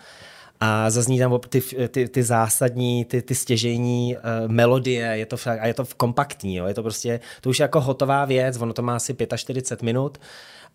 a 0.65 0.89
zazní 0.89 1.20
tam 1.20 1.39
ty, 1.50 1.62
ty, 1.88 2.08
ty 2.08 2.24
zásadní, 2.24 3.05
ty, 3.05 3.22
ty 3.22 3.36
stěžení 3.36 4.15
uh, 4.15 4.51
melodie, 4.51 5.08
je 5.17 5.25
to 5.25 5.38
fakt, 5.38 5.60
a 5.60 5.67
je 5.67 5.74
to 5.74 5.86
kompaktní, 5.98 6.55
jo? 6.55 6.65
je 6.65 6.74
to 6.74 6.84
prostě, 6.84 7.20
to 7.41 7.50
už 7.50 7.60
je 7.60 7.63
jako 7.63 7.82
hotová 7.82 8.25
věc, 8.25 8.62
ono 8.62 8.74
to 8.74 8.82
má 8.82 8.96
asi 8.96 9.15
45 9.36 9.86
minut 9.86 10.17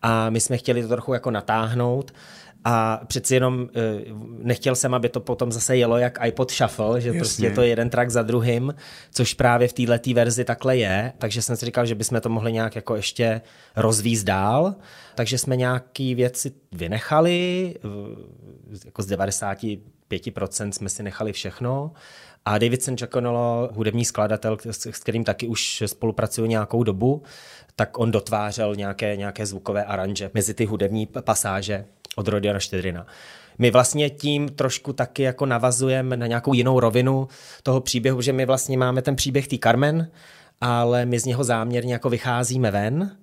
a 0.01 0.29
my 0.29 0.39
jsme 0.39 0.57
chtěli 0.57 0.81
to 0.81 0.87
trochu 0.87 1.13
jako 1.13 1.31
natáhnout 1.31 2.11
a 2.65 3.01
přeci 3.07 3.33
jenom 3.33 3.69
eh, 3.75 4.05
nechtěl 4.37 4.75
jsem, 4.75 4.93
aby 4.93 5.09
to 5.09 5.19
potom 5.19 5.51
zase 5.51 5.77
jelo 5.77 5.97
jak 5.97 6.19
iPod 6.25 6.51
Shuffle, 6.51 7.01
že 7.01 7.07
Jasně. 7.07 7.19
prostě 7.19 7.51
to 7.51 7.61
je 7.61 7.67
jeden 7.67 7.89
track 7.89 8.09
za 8.09 8.21
druhým, 8.21 8.75
což 9.11 9.33
právě 9.33 9.67
v 9.67 9.73
této 9.73 10.13
verzi 10.13 10.45
takhle 10.45 10.77
je, 10.77 11.13
takže 11.17 11.41
jsem 11.41 11.55
si 11.57 11.65
říkal, 11.65 11.85
že 11.85 11.95
bychom 11.95 12.21
to 12.21 12.29
mohli 12.29 12.53
nějak 12.53 12.75
jako 12.75 12.95
ještě 12.95 13.41
rozvízt 13.75 14.25
dál, 14.25 14.75
takže 15.15 15.37
jsme 15.37 15.55
nějaký 15.55 16.15
věci 16.15 16.51
vynechali, 16.71 17.75
jako 18.85 19.01
z 19.01 19.07
95% 19.07 20.69
jsme 20.71 20.89
si 20.89 21.03
nechali 21.03 21.33
všechno 21.33 21.91
a 22.45 22.57
Davidson 22.57 22.95
Giaconello, 22.95 23.69
hudební 23.73 24.05
skladatel, 24.05 24.57
s 24.65 24.99
kterým 24.99 25.23
taky 25.23 25.47
už 25.47 25.83
spolupracuju 25.85 26.47
nějakou 26.47 26.83
dobu, 26.83 27.23
tak 27.75 27.99
on 27.99 28.11
dotvářel 28.11 28.75
nějaké, 28.75 29.15
nějaké 29.15 29.45
zvukové 29.45 29.83
aranže 29.83 30.31
mezi 30.33 30.53
ty 30.53 30.65
hudební 30.65 31.05
pasáže 31.05 31.85
od 32.15 32.27
Rodiana 32.27 32.59
Štědrina. 32.59 33.05
My 33.57 33.71
vlastně 33.71 34.09
tím 34.09 34.49
trošku 34.49 34.93
taky 34.93 35.23
jako 35.23 35.45
navazujeme 35.45 36.17
na 36.17 36.27
nějakou 36.27 36.53
jinou 36.53 36.79
rovinu 36.79 37.27
toho 37.63 37.81
příběhu, 37.81 38.21
že 38.21 38.33
my 38.33 38.45
vlastně 38.45 38.77
máme 38.77 39.01
ten 39.01 39.15
příběh 39.15 39.47
tý 39.47 39.59
Carmen, 39.59 40.11
ale 40.61 41.05
my 41.05 41.19
z 41.19 41.25
něho 41.25 41.43
záměrně 41.43 41.93
jako 41.93 42.09
vycházíme 42.09 42.71
ven 42.71 43.17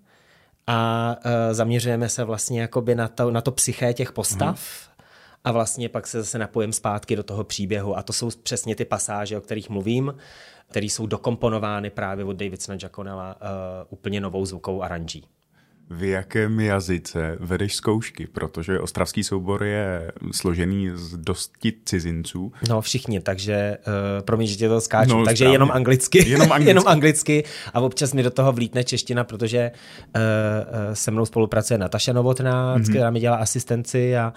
a 0.66 1.16
uh, 1.24 1.30
zaměřujeme 1.52 2.08
se 2.08 2.24
vlastně 2.24 2.60
jakoby 2.60 2.94
na 2.94 3.08
to, 3.08 3.30
na 3.30 3.40
to 3.40 3.52
psyché 3.52 3.94
těch 3.94 4.12
postav. 4.12 4.56
Hmm 4.86 4.95
a 5.46 5.52
vlastně 5.52 5.88
pak 5.88 6.06
se 6.06 6.18
zase 6.18 6.38
napojím 6.38 6.72
zpátky 6.72 7.16
do 7.16 7.22
toho 7.22 7.44
příběhu 7.44 7.98
a 7.98 8.02
to 8.02 8.12
jsou 8.12 8.30
přesně 8.42 8.76
ty 8.76 8.84
pasáže, 8.84 9.38
o 9.38 9.40
kterých 9.40 9.70
mluvím, 9.70 10.14
které 10.70 10.86
jsou 10.86 11.06
dokomponovány 11.06 11.90
právě 11.90 12.24
od 12.24 12.36
Davidsona 12.36 12.78
Giaconella 12.78 13.34
uh, 13.34 13.40
úplně 13.90 14.20
novou 14.20 14.46
zvukovou 14.46 14.82
aranží. 14.82 15.24
V 15.90 16.04
jakém 16.04 16.60
jazyce 16.60 17.36
vedeš 17.40 17.74
zkoušky? 17.74 18.26
Protože 18.26 18.80
ostravský 18.80 19.24
soubor 19.24 19.64
je 19.64 20.12
složený 20.34 20.90
z 20.94 21.16
dosti 21.16 21.72
cizinců. 21.84 22.52
No 22.68 22.80
všichni, 22.80 23.20
takže 23.20 23.78
uh, 23.86 24.24
promiň, 24.24 24.46
že 24.46 24.56
tě 24.56 24.68
to 24.68 24.80
skáču, 24.80 25.18
no, 25.18 25.24
takže 25.24 25.44
jenom 25.44 25.70
anglicky. 25.72 26.28
Jenom 26.28 26.42
anglicky. 26.52 26.70
jenom 26.70 26.88
anglicky 26.88 27.44
a 27.74 27.80
občas 27.80 28.12
mi 28.12 28.22
do 28.22 28.30
toho 28.30 28.52
vlítne 28.52 28.84
čeština, 28.84 29.24
protože 29.24 29.70
uh, 29.70 30.20
uh, 30.20 30.94
se 30.94 31.10
mnou 31.10 31.26
spolupracuje 31.26 31.78
Nataša 31.78 32.12
Novotná, 32.12 32.78
mm-hmm. 32.78 32.90
která 32.90 33.10
mi 33.10 33.20
dělá 33.20 33.36
asistenci 33.36 34.16
a 34.16 34.32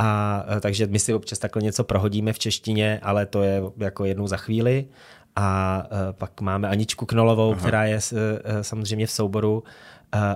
a 0.00 0.44
takže 0.60 0.86
my 0.86 0.98
si 0.98 1.14
občas 1.14 1.38
takhle 1.38 1.62
něco 1.62 1.84
prohodíme 1.84 2.32
v 2.32 2.38
češtině, 2.38 3.00
ale 3.02 3.26
to 3.26 3.42
je 3.42 3.62
jako 3.76 4.04
jednou 4.04 4.26
za 4.26 4.36
chvíli. 4.36 4.86
A 5.36 5.82
pak 6.12 6.40
máme 6.40 6.68
Aničku 6.68 7.06
Knolovou, 7.06 7.50
Aha. 7.52 7.60
která 7.60 7.84
je 7.84 8.00
samozřejmě 8.62 9.06
v 9.06 9.10
souboru 9.10 9.64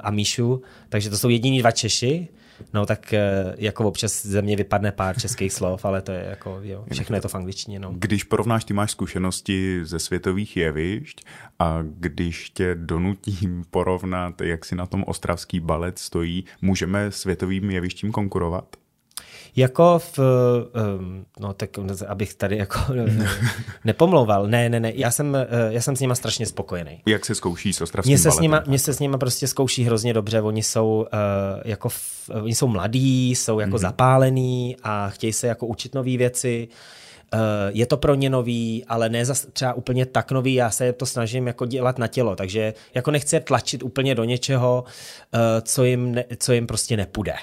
a 0.02 0.11
Míšu, 0.11 0.62
takže 0.88 1.11
to 1.11 1.18
jsou 1.18 1.28
jediní 1.28 1.59
dva 1.59 1.71
Češi. 1.71 2.28
No 2.75 2.87
tak 2.87 3.14
jako 3.59 3.88
občas 3.88 4.26
ze 4.26 4.42
mě 4.42 4.56
vypadne 4.56 4.92
pár 4.92 5.21
českých 5.21 5.52
slov, 5.59 5.85
ale 5.85 6.02
to 6.02 6.12
je 6.12 6.25
jako, 6.30 6.61
jo, 6.62 6.85
všechno 6.92 7.16
je 7.16 7.21
to 7.21 7.28
v 7.28 7.35
angličtině. 7.35 7.78
No. 7.78 7.92
Když 7.94 8.25
porovnáš, 8.25 8.64
ty 8.64 8.75
máš 8.75 8.90
zkušenosti 8.90 9.80
ze 9.83 9.99
světových 9.99 10.56
jevišť 10.56 11.25
a 11.59 11.78
když 11.83 12.50
tě 12.50 12.75
donutím 12.75 13.64
porovnat, 13.71 14.40
jak 14.40 14.64
si 14.64 14.75
na 14.75 14.87
tom 14.87 15.04
ostravský 15.06 15.61
balet 15.61 15.99
stojí, 15.99 16.44
můžeme 16.62 17.11
světovým 17.11 17.71
jevištím 17.71 18.12
konkurovat? 18.12 18.76
Jako 19.57 19.99
v, 19.99 20.19
um, 20.19 21.26
no 21.40 21.52
tak 21.52 21.71
abych 22.09 22.35
tady 22.35 22.57
jako 22.57 22.78
nepomlouval, 23.85 24.47
ne, 24.47 24.69
ne, 24.69 24.81
ne, 24.81 24.93
já 24.95 25.11
jsem, 25.11 25.37
eh, 25.37 25.47
já 25.69 25.81
jsem 25.81 25.97
s 25.97 26.00
nima 26.00 26.14
strašně 26.14 26.47
spokojený. 26.47 27.02
Jak 27.07 27.25
se 27.25 27.35
zkouší 27.35 27.73
s 27.73 27.81
ostravským 27.81 28.11
mě 28.11 28.19
se 28.19 28.31
s 28.31 28.40
nima, 28.40 28.62
Mně 28.66 28.78
se 28.78 28.95
s 28.95 28.99
nima 28.99 29.19
prostě 29.19 29.47
zkouší 29.47 29.85
hrozně 29.85 30.14
dobře, 30.14 30.40
oni 30.40 30.62
jsou 30.62 31.07
uh, 31.12 31.61
jako, 31.64 31.88
v, 31.88 32.31
oni 32.43 32.54
jsou 32.54 32.66
mladí, 32.66 33.31
jsou 33.31 33.61
jako 33.61 33.76
mm-hmm. 33.76 33.81
zapálení 33.81 34.76
a 34.83 35.11
chtějí 35.11 35.33
se 35.33 35.47
jako 35.47 35.66
učit 35.66 35.95
nové 35.95 36.16
věci. 36.16 36.69
Uh, 37.35 37.40
je 37.69 37.87
to 37.87 37.97
pro 37.97 38.14
ně 38.14 38.31
nový, 38.31 38.85
ale 38.88 39.09
ne 39.09 39.25
zas 39.25 39.47
třeba 39.52 39.73
úplně 39.75 40.07
tak 40.07 40.33
nový, 40.33 40.54
já 40.54 40.71
se 40.71 40.93
to 40.93 41.07
snažím 41.07 41.47
jako 41.47 41.66
dělat 41.66 41.99
na 41.99 42.07
tělo, 42.07 42.37
takže 42.37 42.75
jako 42.95 43.11
nechci 43.11 43.40
tlačit 43.40 43.83
úplně 43.83 44.14
do 44.14 44.25
něčeho, 44.25 44.85
co 45.62 45.85
jim, 45.85 46.14
ne, 46.14 46.25
co 46.38 46.52
jim 46.52 46.66
prostě 46.66 46.97
nepůjde. 46.97 47.35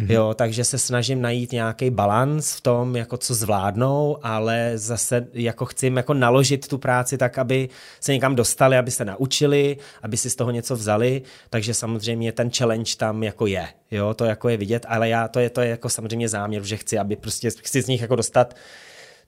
Mm-hmm. 0.00 0.12
Jo, 0.12 0.34
takže 0.34 0.64
se 0.64 0.78
snažím 0.78 1.22
najít 1.22 1.52
nějaký 1.52 1.90
balans 1.90 2.52
v 2.52 2.60
tom, 2.60 2.96
jako 2.96 3.16
co 3.16 3.34
zvládnou, 3.34 4.18
ale 4.22 4.72
zase 4.74 5.26
jako 5.32 5.64
chci 5.64 5.86
jim 5.86 5.96
jako 5.96 6.14
naložit 6.14 6.68
tu 6.68 6.78
práci 6.78 7.18
tak, 7.18 7.38
aby 7.38 7.68
se 8.00 8.12
někam 8.12 8.36
dostali, 8.36 8.76
aby 8.76 8.90
se 8.90 9.04
naučili, 9.04 9.76
aby 10.02 10.16
si 10.16 10.30
z 10.30 10.36
toho 10.36 10.50
něco 10.50 10.76
vzali, 10.76 11.22
takže 11.50 11.74
samozřejmě 11.74 12.32
ten 12.32 12.50
challenge 12.50 12.92
tam 12.96 13.22
jako 13.22 13.46
je, 13.46 13.68
jo, 13.90 14.14
to 14.14 14.24
jako 14.24 14.48
je 14.48 14.56
vidět, 14.56 14.86
ale 14.88 15.08
já, 15.08 15.28
to 15.28 15.40
je, 15.40 15.50
to 15.50 15.60
je 15.60 15.68
jako 15.68 15.88
samozřejmě 15.88 16.28
záměr, 16.28 16.62
že 16.62 16.76
chci, 16.76 16.98
aby 16.98 17.16
prostě, 17.16 17.50
chci 17.50 17.82
z 17.82 17.86
nich 17.86 18.00
jako 18.00 18.16
dostat 18.16 18.54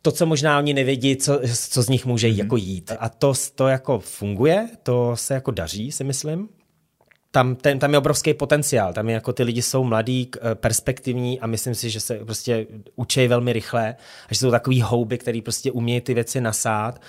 to, 0.02 0.12
co 0.12 0.26
možná 0.26 0.58
oni 0.58 0.74
nevědí, 0.74 1.16
co, 1.16 1.40
co 1.54 1.82
z 1.82 1.88
nich 1.88 2.06
může 2.06 2.28
mm-hmm. 2.28 2.38
jako 2.38 2.56
jít. 2.56 2.92
A 2.98 3.08
to, 3.08 3.32
to 3.54 3.68
jako 3.68 3.98
funguje, 3.98 4.68
to 4.82 5.16
se 5.16 5.34
jako 5.34 5.50
daří, 5.50 5.92
si 5.92 6.04
myslím 6.04 6.48
tam, 7.32 7.56
ten, 7.56 7.78
tam 7.78 7.92
je 7.92 7.98
obrovský 7.98 8.34
potenciál, 8.34 8.92
tam 8.92 9.08
je 9.08 9.14
jako 9.14 9.32
ty 9.32 9.42
lidi 9.42 9.62
jsou 9.62 9.84
mladí, 9.84 10.30
eh, 10.36 10.54
perspektivní 10.54 11.40
a 11.40 11.46
myslím 11.46 11.74
si, 11.74 11.90
že 11.90 12.00
se 12.00 12.14
prostě 12.14 12.66
učí 12.96 13.28
velmi 13.28 13.52
rychle 13.52 13.96
a 14.28 14.34
že 14.34 14.40
jsou 14.40 14.50
takový 14.50 14.82
houby, 14.82 15.18
který 15.18 15.42
prostě 15.42 15.72
umějí 15.72 16.00
ty 16.00 16.14
věci 16.14 16.40
nasát 16.40 17.00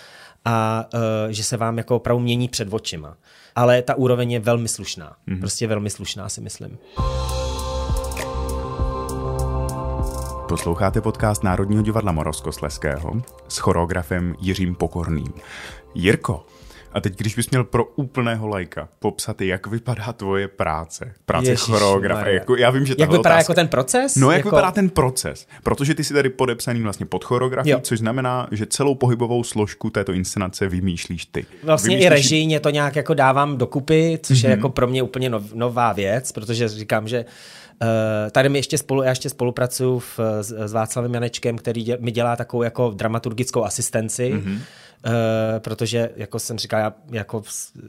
a 0.46 0.86
uh, 0.94 1.00
že 1.30 1.44
se 1.44 1.58
vám 1.58 1.78
jako 1.78 1.96
opravdu 1.96 2.24
mění 2.24 2.48
před 2.48 2.74
očima. 2.74 3.18
Ale 3.56 3.82
ta 3.82 3.96
úroveň 3.96 4.32
je 4.32 4.40
velmi 4.40 4.68
slušná, 4.68 5.16
mm-hmm. 5.28 5.40
prostě 5.40 5.68
velmi 5.68 5.90
slušná 5.90 6.30
si 6.30 6.42
myslím. 6.42 6.78
Posloucháte 10.50 11.02
podcast 11.02 11.44
Národního 11.44 11.84
divadla 11.84 12.12
Moravskosleského 12.12 13.22
s 13.48 13.58
choreografem 13.58 14.36
Jiřím 14.40 14.76
Pokorným. 14.76 15.34
Jirko, 15.96 16.46
a 16.94 17.02
teď, 17.02 17.18
když 17.18 17.36
bys 17.36 17.50
měl 17.50 17.64
pro 17.64 17.86
úplného 17.86 18.48
lajka 18.48 18.90
popsat, 19.00 19.42
jak 19.42 19.68
vypadá 19.68 20.14
tvoje 20.14 20.48
práce, 20.48 21.14
práce 21.26 21.56
choreografa, 21.56 22.28
jako, 22.28 22.56
já 22.56 22.70
vím, 22.70 22.86
že 22.86 22.96
Jak 22.98 23.10
vypadá 23.10 23.20
otázka, 23.20 23.38
jako 23.40 23.54
ten 23.54 23.68
proces? 23.68 24.16
No, 24.16 24.32
jak 24.32 24.38
jako... 24.38 24.50
vypadá 24.50 24.72
ten 24.72 24.90
proces? 24.90 25.48
Protože 25.64 25.96
ty 25.96 26.04
jsi 26.04 26.14
tady 26.14 26.30
podepsaný 26.30 26.82
vlastně 26.82 27.06
pod 27.06 27.24
choreografií, 27.24 27.76
což 27.82 28.00
znamená, 28.00 28.48
že 28.52 28.66
celou 28.66 28.96
pohybovou 28.96 29.44
složku 29.44 29.90
této 29.90 30.14
inscenace 30.14 30.68
vymýšlíš 30.68 31.26
ty. 31.26 31.46
Vlastně 31.64 31.90
vymýšlíš... 31.90 32.06
i 32.06 32.10
režijně 32.10 32.60
to 32.60 32.70
nějak 32.70 32.96
jako 32.96 33.14
dávám 33.14 33.58
dokupy, 33.58 34.20
což 34.24 34.38
mm-hmm. 34.38 34.44
je 34.44 34.50
mhm. 34.50 34.60
jako 34.60 34.70
pro 34.70 34.88
mě 34.88 35.04
úplně 35.04 35.30
nov, 35.30 35.54
nová 35.54 35.94
věc, 35.94 36.32
protože 36.32 36.68
říkám, 36.68 37.08
že 37.08 37.26
Uh, 37.82 38.30
tady 38.32 38.50
mi 38.50 38.60
ještě 38.60 38.78
spolu, 38.78 39.04
já 39.04 39.10
ještě 39.10 39.30
spolupracuju 39.30 40.00
v, 40.00 40.20
s, 40.42 40.68
s 40.68 40.74
Václavem 40.74 41.14
Janečkem, 41.14 41.58
který 41.58 41.84
dě, 41.84 41.98
mi 42.02 42.12
dělá 42.12 42.36
takovou 42.36 42.64
jako 42.64 42.90
dramaturgickou 42.90 43.64
asistenci. 43.64 44.34
Mm-hmm 44.34 44.60
Uh, 45.06 45.60
protože, 45.60 46.10
jako 46.16 46.40
jsem 46.40 46.58
říkal, 46.58 46.80
já 46.80 46.94
jako 47.12 47.44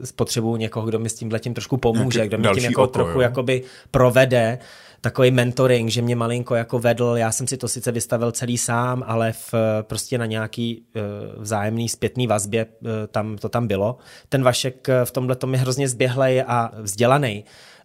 spotřebuju 0.04 0.56
někoho, 0.56 0.86
kdo 0.86 0.98
mi 0.98 1.08
s 1.08 1.14
tím 1.14 1.32
letím 1.32 1.54
trošku 1.54 1.76
pomůže, 1.76 2.26
kdo 2.26 2.38
mi 2.38 2.48
tím 2.54 2.64
jako 2.64 2.82
oko, 2.82 2.92
trochu 2.92 3.10
jo. 3.10 3.20
jakoby 3.20 3.62
provede 3.90 4.58
takový 5.00 5.30
mentoring, 5.30 5.90
že 5.90 6.02
mě 6.02 6.16
malinko 6.16 6.54
jako 6.54 6.78
vedl, 6.78 7.14
já 7.16 7.32
jsem 7.32 7.46
si 7.46 7.56
to 7.56 7.68
sice 7.68 7.92
vystavil 7.92 8.32
celý 8.32 8.58
sám, 8.58 9.04
ale 9.06 9.32
v, 9.32 9.54
prostě 9.82 10.18
na 10.18 10.26
nějaký 10.26 10.84
uh, 10.96 11.42
vzájemný 11.42 11.88
zpětný 11.88 12.26
vazbě 12.26 12.66
uh, 12.66 12.88
tam 13.10 13.36
to 13.36 13.48
tam 13.48 13.66
bylo. 13.66 13.96
Ten 14.28 14.42
Vašek 14.42 14.88
v 15.04 15.10
tomhle 15.10 15.36
tom 15.36 15.54
je 15.54 15.60
hrozně 15.60 15.88
zběhlej 15.88 16.44
a 16.46 16.70
vzdělaný. 16.76 17.44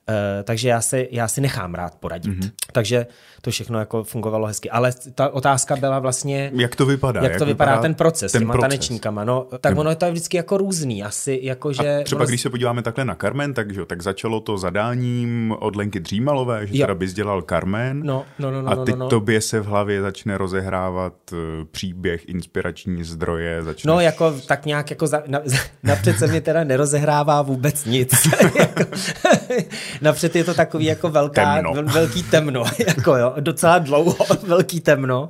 Uh, 0.09 0.43
takže 0.43 0.69
já 0.69 0.81
si, 0.81 1.07
já 1.11 1.27
si 1.27 1.41
nechám 1.41 1.73
rád 1.73 1.95
poradit. 1.95 2.39
Mm-hmm. 2.39 2.51
Takže 2.71 3.07
to 3.41 3.51
všechno 3.51 3.79
jako 3.79 4.03
fungovalo 4.03 4.47
hezky. 4.47 4.69
Ale 4.69 4.91
ta 5.15 5.29
otázka 5.29 5.75
byla 5.75 5.99
vlastně... 5.99 6.51
Jak 6.53 6.75
to 6.75 6.85
vypadá? 6.85 7.21
Jak, 7.21 7.31
jak 7.31 7.39
to 7.39 7.45
vypadá, 7.45 7.71
vypadá 7.71 7.81
ten 7.81 7.95
proces 7.95 8.31
ten 8.31 8.41
těma 8.41 8.53
proces. 8.53 8.69
tanečníkama. 8.69 9.23
No, 9.23 9.47
tak 9.61 9.77
ono 9.77 9.89
je 9.89 9.95
to 9.95 10.11
vždycky 10.11 10.37
jako 10.37 10.57
různý. 10.57 11.03
Asi 11.03 11.39
jako, 11.43 11.73
že... 11.73 11.99
A 12.01 12.03
třeba 12.03 12.21
ono... 12.21 12.27
když 12.27 12.41
se 12.41 12.49
podíváme 12.49 12.81
takhle 12.81 13.05
na 13.05 13.15
Carmen, 13.15 13.53
tak, 13.53 13.73
že, 13.73 13.85
tak 13.85 14.01
začalo 14.01 14.39
to 14.39 14.57
zadáním 14.57 15.55
od 15.59 15.75
Lenky 15.75 15.99
Dřímalové, 15.99 16.67
že 16.67 16.77
jo. 16.77 16.83
teda 16.83 16.95
bys 16.95 17.13
dělal 17.13 17.41
Carmen. 17.41 18.01
No, 18.03 18.25
no, 18.39 18.51
no, 18.51 18.61
no, 18.61 18.71
a 18.71 18.85
teď 18.85 18.95
no, 18.95 18.99
no. 18.99 19.09
tobě 19.09 19.41
se 19.41 19.59
v 19.59 19.65
hlavě 19.65 20.01
začne 20.01 20.37
rozehrávat 20.37 21.13
uh, 21.31 21.37
příběh, 21.71 22.29
inspirační 22.29 23.03
zdroje. 23.03 23.63
Začneš... 23.63 23.85
No, 23.85 23.99
jako 23.99 24.33
tak 24.47 24.65
nějak 24.65 24.89
jako 24.89 25.07
za, 25.07 25.23
na, 25.27 25.39
napřed 25.83 26.19
se 26.19 26.27
mě 26.27 26.41
teda 26.41 26.63
nerozehrává 26.63 27.41
vůbec 27.41 27.85
nic. 27.85 28.13
napřed 30.01 30.35
je 30.35 30.43
to 30.43 30.53
takový 30.53 30.85
jako 30.85 31.09
velká, 31.09 31.55
temno. 31.55 31.83
velký 31.83 32.23
temno. 32.23 32.63
Jako, 32.87 33.15
jo 33.15 33.33
docela 33.39 33.79
dlouho, 33.79 34.25
velký 34.43 34.79
temno, 34.79 35.29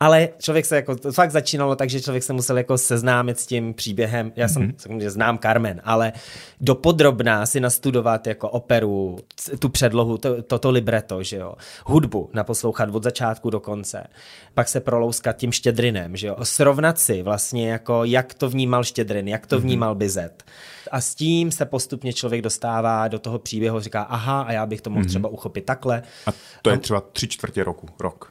ale 0.00 0.28
člověk 0.38 0.66
se 0.66 0.76
jako, 0.76 0.96
to 0.96 1.12
fakt 1.12 1.30
začínalo 1.30 1.76
tak, 1.76 1.90
že 1.90 2.00
člověk 2.00 2.22
se 2.22 2.32
musel 2.32 2.58
jako 2.58 2.78
seznámit 2.78 3.40
s 3.40 3.46
tím 3.46 3.74
příběhem, 3.74 4.32
já 4.36 4.48
jsem, 4.48 4.70
mm-hmm. 4.70 5.08
znám 5.08 5.38
Carmen, 5.38 5.80
ale 5.84 6.12
dopodrobná 6.60 7.46
si 7.46 7.60
nastudovat 7.60 8.26
jako 8.26 8.48
operu, 8.48 9.18
tu 9.58 9.68
předlohu, 9.68 10.18
to, 10.18 10.42
toto 10.42 10.70
libreto, 10.70 11.22
že 11.22 11.36
jo, 11.36 11.54
hudbu 11.86 12.30
naposlouchat 12.32 12.88
od 12.92 13.02
začátku 13.02 13.50
do 13.50 13.60
konce, 13.60 14.06
pak 14.54 14.68
se 14.68 14.80
prolouskat 14.80 15.36
tím 15.36 15.52
štědrinem, 15.52 16.16
že 16.16 16.26
jo, 16.26 16.36
srovnat 16.42 16.98
si 16.98 17.22
vlastně 17.22 17.70
jako, 17.70 18.04
jak 18.04 18.34
to 18.34 18.48
vnímal 18.48 18.84
štědrin, 18.84 19.28
jak 19.28 19.46
to 19.46 19.56
mhm. 19.56 19.64
vnímal 19.64 19.94
Bizet. 19.94 20.44
A 20.90 21.00
s 21.00 21.14
tím 21.14 21.50
se 21.50 21.64
postupně 21.64 22.12
člověk 22.12 22.42
dostává 22.42 23.08
do 23.08 23.18
toho 23.18 23.38
příběhu, 23.38 23.80
říká, 23.80 23.99
říká, 24.00 24.14
aha, 24.14 24.42
a 24.42 24.52
já 24.52 24.66
bych 24.66 24.80
to 24.80 24.90
mohl 24.90 25.02
mm-hmm. 25.02 25.08
třeba 25.08 25.28
uchopit 25.28 25.64
takhle. 25.64 26.02
A 26.26 26.30
to 26.62 26.70
je 26.70 26.78
třeba 26.78 27.02
tři 27.12 27.28
čtvrtě 27.28 27.64
roku, 27.64 27.88
rok. 28.00 28.28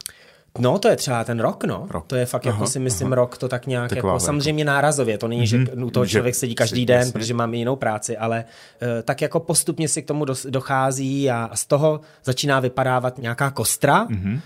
No, 0.59 0.79
to 0.79 0.87
je 0.87 0.95
třeba 0.95 1.23
ten 1.23 1.39
rok, 1.39 1.63
no. 1.63 1.87
Rok. 1.89 2.05
To 2.07 2.15
je 2.15 2.25
fakt, 2.25 2.45
jako 2.45 2.55
aha, 2.55 2.63
jako 2.63 2.71
si 2.71 2.79
myslím, 2.79 3.07
aha. 3.07 3.15
rok 3.15 3.37
to 3.37 3.47
tak 3.47 3.67
nějak, 3.67 3.89
Taková 3.89 4.13
jako, 4.13 4.25
samozřejmě 4.25 4.65
nárazově, 4.65 5.17
to 5.17 5.27
není, 5.27 5.43
mm-hmm. 5.43 5.75
že 5.75 5.83
u 5.83 5.89
toho 5.89 6.07
člověk 6.07 6.35
sedí 6.35 6.55
každý 6.55 6.85
den, 6.85 6.97
jasně. 6.97 7.11
protože 7.11 7.33
mám 7.33 7.53
jinou 7.53 7.75
práci, 7.75 8.17
ale 8.17 8.45
uh, 8.81 8.87
tak 9.03 9.21
jako 9.21 9.39
postupně 9.39 9.87
si 9.87 10.01
k 10.01 10.07
tomu 10.07 10.25
dochází 10.49 11.29
a, 11.29 11.49
a 11.51 11.55
z 11.55 11.65
toho 11.65 12.01
začíná 12.23 12.59
vypadávat 12.59 13.17
nějaká 13.17 13.51
kostra, 13.51 14.07
mm-hmm 14.07 14.39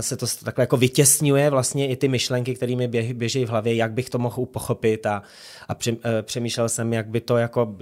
se 0.00 0.16
to 0.16 0.26
takhle 0.44 0.62
jako 0.62 0.76
vytěsňuje 0.76 1.50
vlastně 1.50 1.88
i 1.88 1.96
ty 1.96 2.08
myšlenky, 2.08 2.54
které 2.54 2.76
mi 2.76 2.88
běží 3.12 3.44
v 3.44 3.48
hlavě, 3.48 3.74
jak 3.74 3.92
bych 3.92 4.10
to 4.10 4.18
mohl 4.18 4.46
pochopit 4.46 5.06
a, 5.06 5.22
a 5.68 5.74
přemýšlel 6.22 6.68
jsem, 6.68 6.92
jak 6.92 7.08
by 7.08 7.20
to 7.20 7.36
jako 7.36 7.76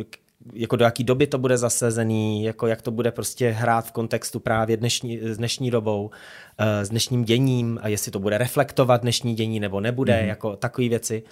jako 0.53 0.77
do 0.77 0.85
jaký 0.85 1.05
doby 1.05 1.27
to 1.27 1.39
bude 1.39 1.59
zasezený, 1.59 2.45
jako 2.45 2.67
jak 2.67 2.83
to 2.83 2.91
bude 2.91 3.11
prostě 3.11 3.51
hrát 3.51 3.87
v 3.87 3.93
kontextu 3.93 4.41
právě 4.41 4.77
dnešní, 4.77 5.21
s 5.23 5.37
dnešní 5.37 5.71
dobou, 5.71 6.11
s 6.59 6.89
dnešním 6.89 7.25
děním 7.25 7.79
a 7.83 7.89
jestli 7.89 8.13
to 8.13 8.19
bude 8.19 8.39
reflektovat 8.39 9.03
dnešní 9.03 9.35
dění 9.35 9.61
nebo 9.61 9.81
nebude, 9.81 10.13
mm-hmm. 10.13 10.27
jako 10.27 10.57
takové 10.57 10.89
věci. 10.89 11.23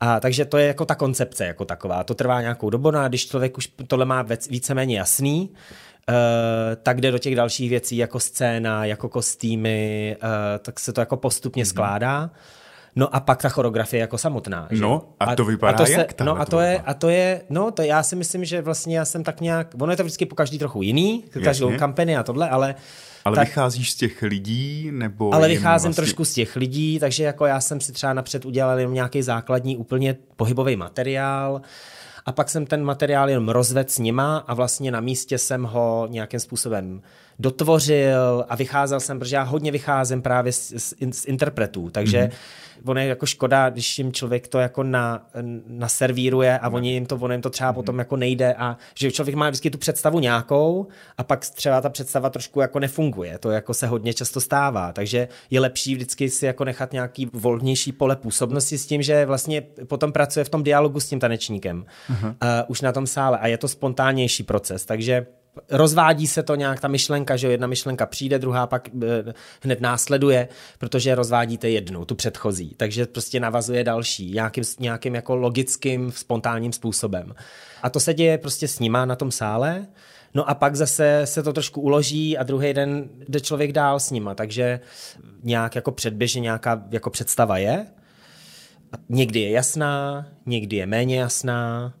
A 0.00 0.20
takže 0.20 0.44
to 0.44 0.58
je 0.58 0.66
jako 0.66 0.84
ta 0.84 0.94
koncepce 0.94 1.46
jako 1.46 1.64
taková. 1.64 2.04
To 2.04 2.14
trvá 2.14 2.40
nějakou 2.40 2.70
dobu, 2.70 2.90
no 2.90 2.98
a 2.98 3.08
když 3.08 3.28
člověk 3.28 3.58
už 3.58 3.72
tohle 3.86 4.04
má 4.04 4.26
víceméně 4.50 4.98
jasný, 4.98 5.50
Uh, 6.08 6.76
tak 6.82 7.00
jde 7.00 7.10
do 7.10 7.18
těch 7.18 7.36
dalších 7.36 7.70
věcí 7.70 7.96
jako 7.96 8.20
scéna, 8.20 8.84
jako 8.84 9.08
kostýmy, 9.08 10.16
uh, 10.22 10.28
tak 10.58 10.80
se 10.80 10.92
to 10.92 11.00
jako 11.00 11.16
postupně 11.16 11.64
mm-hmm. 11.64 11.68
skládá. 11.68 12.30
No 12.96 13.14
a 13.16 13.20
pak 13.20 13.42
ta 13.42 13.48
choreografie 13.48 14.00
jako 14.00 14.18
samotná. 14.18 14.68
Že? 14.70 14.82
No 14.82 15.02
a 15.20 15.36
to 15.36 15.44
vypadá 15.44 15.72
a 15.72 15.76
to 15.76 15.86
se, 15.86 15.92
jak? 15.92 16.20
No 16.20 16.40
a 16.40 16.44
to, 16.44 16.60
je, 16.60 16.78
a 16.78 16.94
to 16.94 17.08
je, 17.08 17.42
no 17.50 17.70
to 17.70 17.82
já 17.82 18.02
si 18.02 18.16
myslím, 18.16 18.44
že 18.44 18.62
vlastně 18.62 18.98
já 18.98 19.04
jsem 19.04 19.24
tak 19.24 19.40
nějak, 19.40 19.74
ono 19.80 19.92
je 19.92 19.96
to 19.96 20.02
vždycky 20.02 20.26
po 20.26 20.34
každý 20.34 20.58
trochu 20.58 20.82
jiný, 20.82 21.24
každou 21.44 21.78
kampani 21.78 22.16
a 22.16 22.22
tohle, 22.22 22.50
ale 22.50 22.74
ale 23.24 23.36
tak, 23.36 23.48
vycházíš 23.48 23.92
z 23.92 23.94
těch 23.94 24.22
lidí, 24.22 24.90
nebo... 24.92 25.34
Ale 25.34 25.48
vycházím 25.48 25.88
vlastně... 25.88 26.02
trošku 26.02 26.24
z 26.24 26.32
těch 26.32 26.56
lidí, 26.56 26.98
takže 26.98 27.24
jako 27.24 27.46
já 27.46 27.60
jsem 27.60 27.80
si 27.80 27.92
třeba 27.92 28.12
napřed 28.12 28.44
udělal 28.44 28.78
jenom 28.78 28.94
nějaký 28.94 29.22
základní 29.22 29.76
úplně 29.76 30.16
pohybový 30.36 30.76
materiál, 30.76 31.62
a 32.26 32.32
pak 32.32 32.50
jsem 32.50 32.66
ten 32.66 32.84
materiál 32.84 33.30
jenom 33.30 33.48
rozvedl 33.48 33.90
s 33.90 33.98
nima 33.98 34.36
a 34.36 34.54
vlastně 34.54 34.90
na 34.90 35.00
místě 35.00 35.38
jsem 35.38 35.62
ho 35.62 36.06
nějakým 36.10 36.40
způsobem 36.40 37.02
dotvořil 37.38 38.44
a 38.48 38.56
vycházel 38.56 39.00
jsem, 39.00 39.18
protože 39.18 39.36
já 39.36 39.42
hodně 39.42 39.72
vycházím 39.72 40.22
právě 40.22 40.52
z, 40.52 40.72
z, 40.76 40.94
z 41.12 41.24
interpretů, 41.24 41.90
takže 41.90 42.18
mm-hmm 42.18 42.62
ono 42.84 43.00
je 43.00 43.06
jako 43.06 43.26
škoda, 43.26 43.70
když 43.70 43.98
jim 43.98 44.12
člověk 44.12 44.48
to 44.48 44.58
jako 44.58 44.82
na, 44.82 45.26
naservíruje 45.66 46.58
a 46.58 46.68
oni 46.68 46.92
jim 46.92 47.06
to, 47.06 47.16
ono 47.16 47.34
jim 47.34 47.42
to 47.42 47.50
třeba 47.50 47.72
potom 47.72 47.98
jako 47.98 48.16
nejde 48.16 48.54
a 48.54 48.76
že 48.94 49.12
člověk 49.12 49.34
má 49.34 49.50
vždycky 49.50 49.70
tu 49.70 49.78
představu 49.78 50.20
nějakou 50.20 50.86
a 51.18 51.24
pak 51.24 51.50
třeba 51.50 51.80
ta 51.80 51.88
představa 51.88 52.30
trošku 52.30 52.60
jako 52.60 52.78
nefunguje. 52.78 53.38
To 53.38 53.50
jako 53.50 53.74
se 53.74 53.86
hodně 53.86 54.14
často 54.14 54.40
stává, 54.40 54.92
takže 54.92 55.28
je 55.50 55.60
lepší 55.60 55.94
vždycky 55.94 56.30
si 56.30 56.46
jako 56.46 56.64
nechat 56.64 56.92
nějaký 56.92 57.30
volnější 57.32 57.92
pole 57.92 58.16
působnosti 58.16 58.78
s 58.78 58.86
tím, 58.86 59.02
že 59.02 59.26
vlastně 59.26 59.60
potom 59.86 60.12
pracuje 60.12 60.44
v 60.44 60.48
tom 60.48 60.62
dialogu 60.62 61.00
s 61.00 61.08
tím 61.08 61.20
tanečníkem 61.20 61.84
uh-huh. 62.10 62.28
uh, 62.28 62.34
už 62.66 62.80
na 62.80 62.92
tom 62.92 63.06
sále 63.06 63.38
a 63.38 63.46
je 63.46 63.58
to 63.58 63.68
spontánnější 63.68 64.42
proces, 64.42 64.84
takže 64.84 65.26
rozvádí 65.70 66.26
se 66.26 66.42
to 66.42 66.54
nějak, 66.54 66.80
ta 66.80 66.88
myšlenka, 66.88 67.36
že 67.36 67.50
jedna 67.50 67.66
myšlenka 67.66 68.06
přijde, 68.06 68.38
druhá 68.38 68.66
pak 68.66 68.88
eh, 68.88 69.34
hned 69.62 69.80
následuje, 69.80 70.48
protože 70.78 71.14
rozvádíte 71.14 71.70
jednu, 71.70 72.04
tu 72.04 72.14
předchozí. 72.14 72.74
Takže 72.76 73.06
prostě 73.06 73.40
navazuje 73.40 73.84
další, 73.84 74.30
nějakým, 74.30 74.64
nějakým 74.80 75.14
jako 75.14 75.36
logickým, 75.36 76.12
spontánním 76.12 76.72
způsobem. 76.72 77.34
A 77.82 77.90
to 77.90 78.00
se 78.00 78.14
děje 78.14 78.38
prostě 78.38 78.68
s 78.68 78.78
nima 78.78 79.04
na 79.04 79.16
tom 79.16 79.30
sále, 79.30 79.86
No 80.34 80.50
a 80.50 80.54
pak 80.54 80.76
zase 80.76 81.20
se 81.24 81.42
to 81.42 81.52
trošku 81.52 81.80
uloží 81.80 82.38
a 82.38 82.42
druhý 82.42 82.74
den 82.74 83.08
jde 83.28 83.40
člověk 83.40 83.72
dál 83.72 84.00
s 84.00 84.10
nima, 84.10 84.34
takže 84.34 84.80
nějak 85.42 85.74
jako 85.74 85.92
předběžně 85.92 86.40
nějaká 86.40 86.82
jako 86.90 87.10
představa 87.10 87.58
je. 87.58 87.86
Někdy 89.08 89.40
je 89.40 89.50
jasná, 89.50 90.26
někdy 90.46 90.76
je 90.76 90.86
méně 90.86 91.20
jasná, 91.20 91.92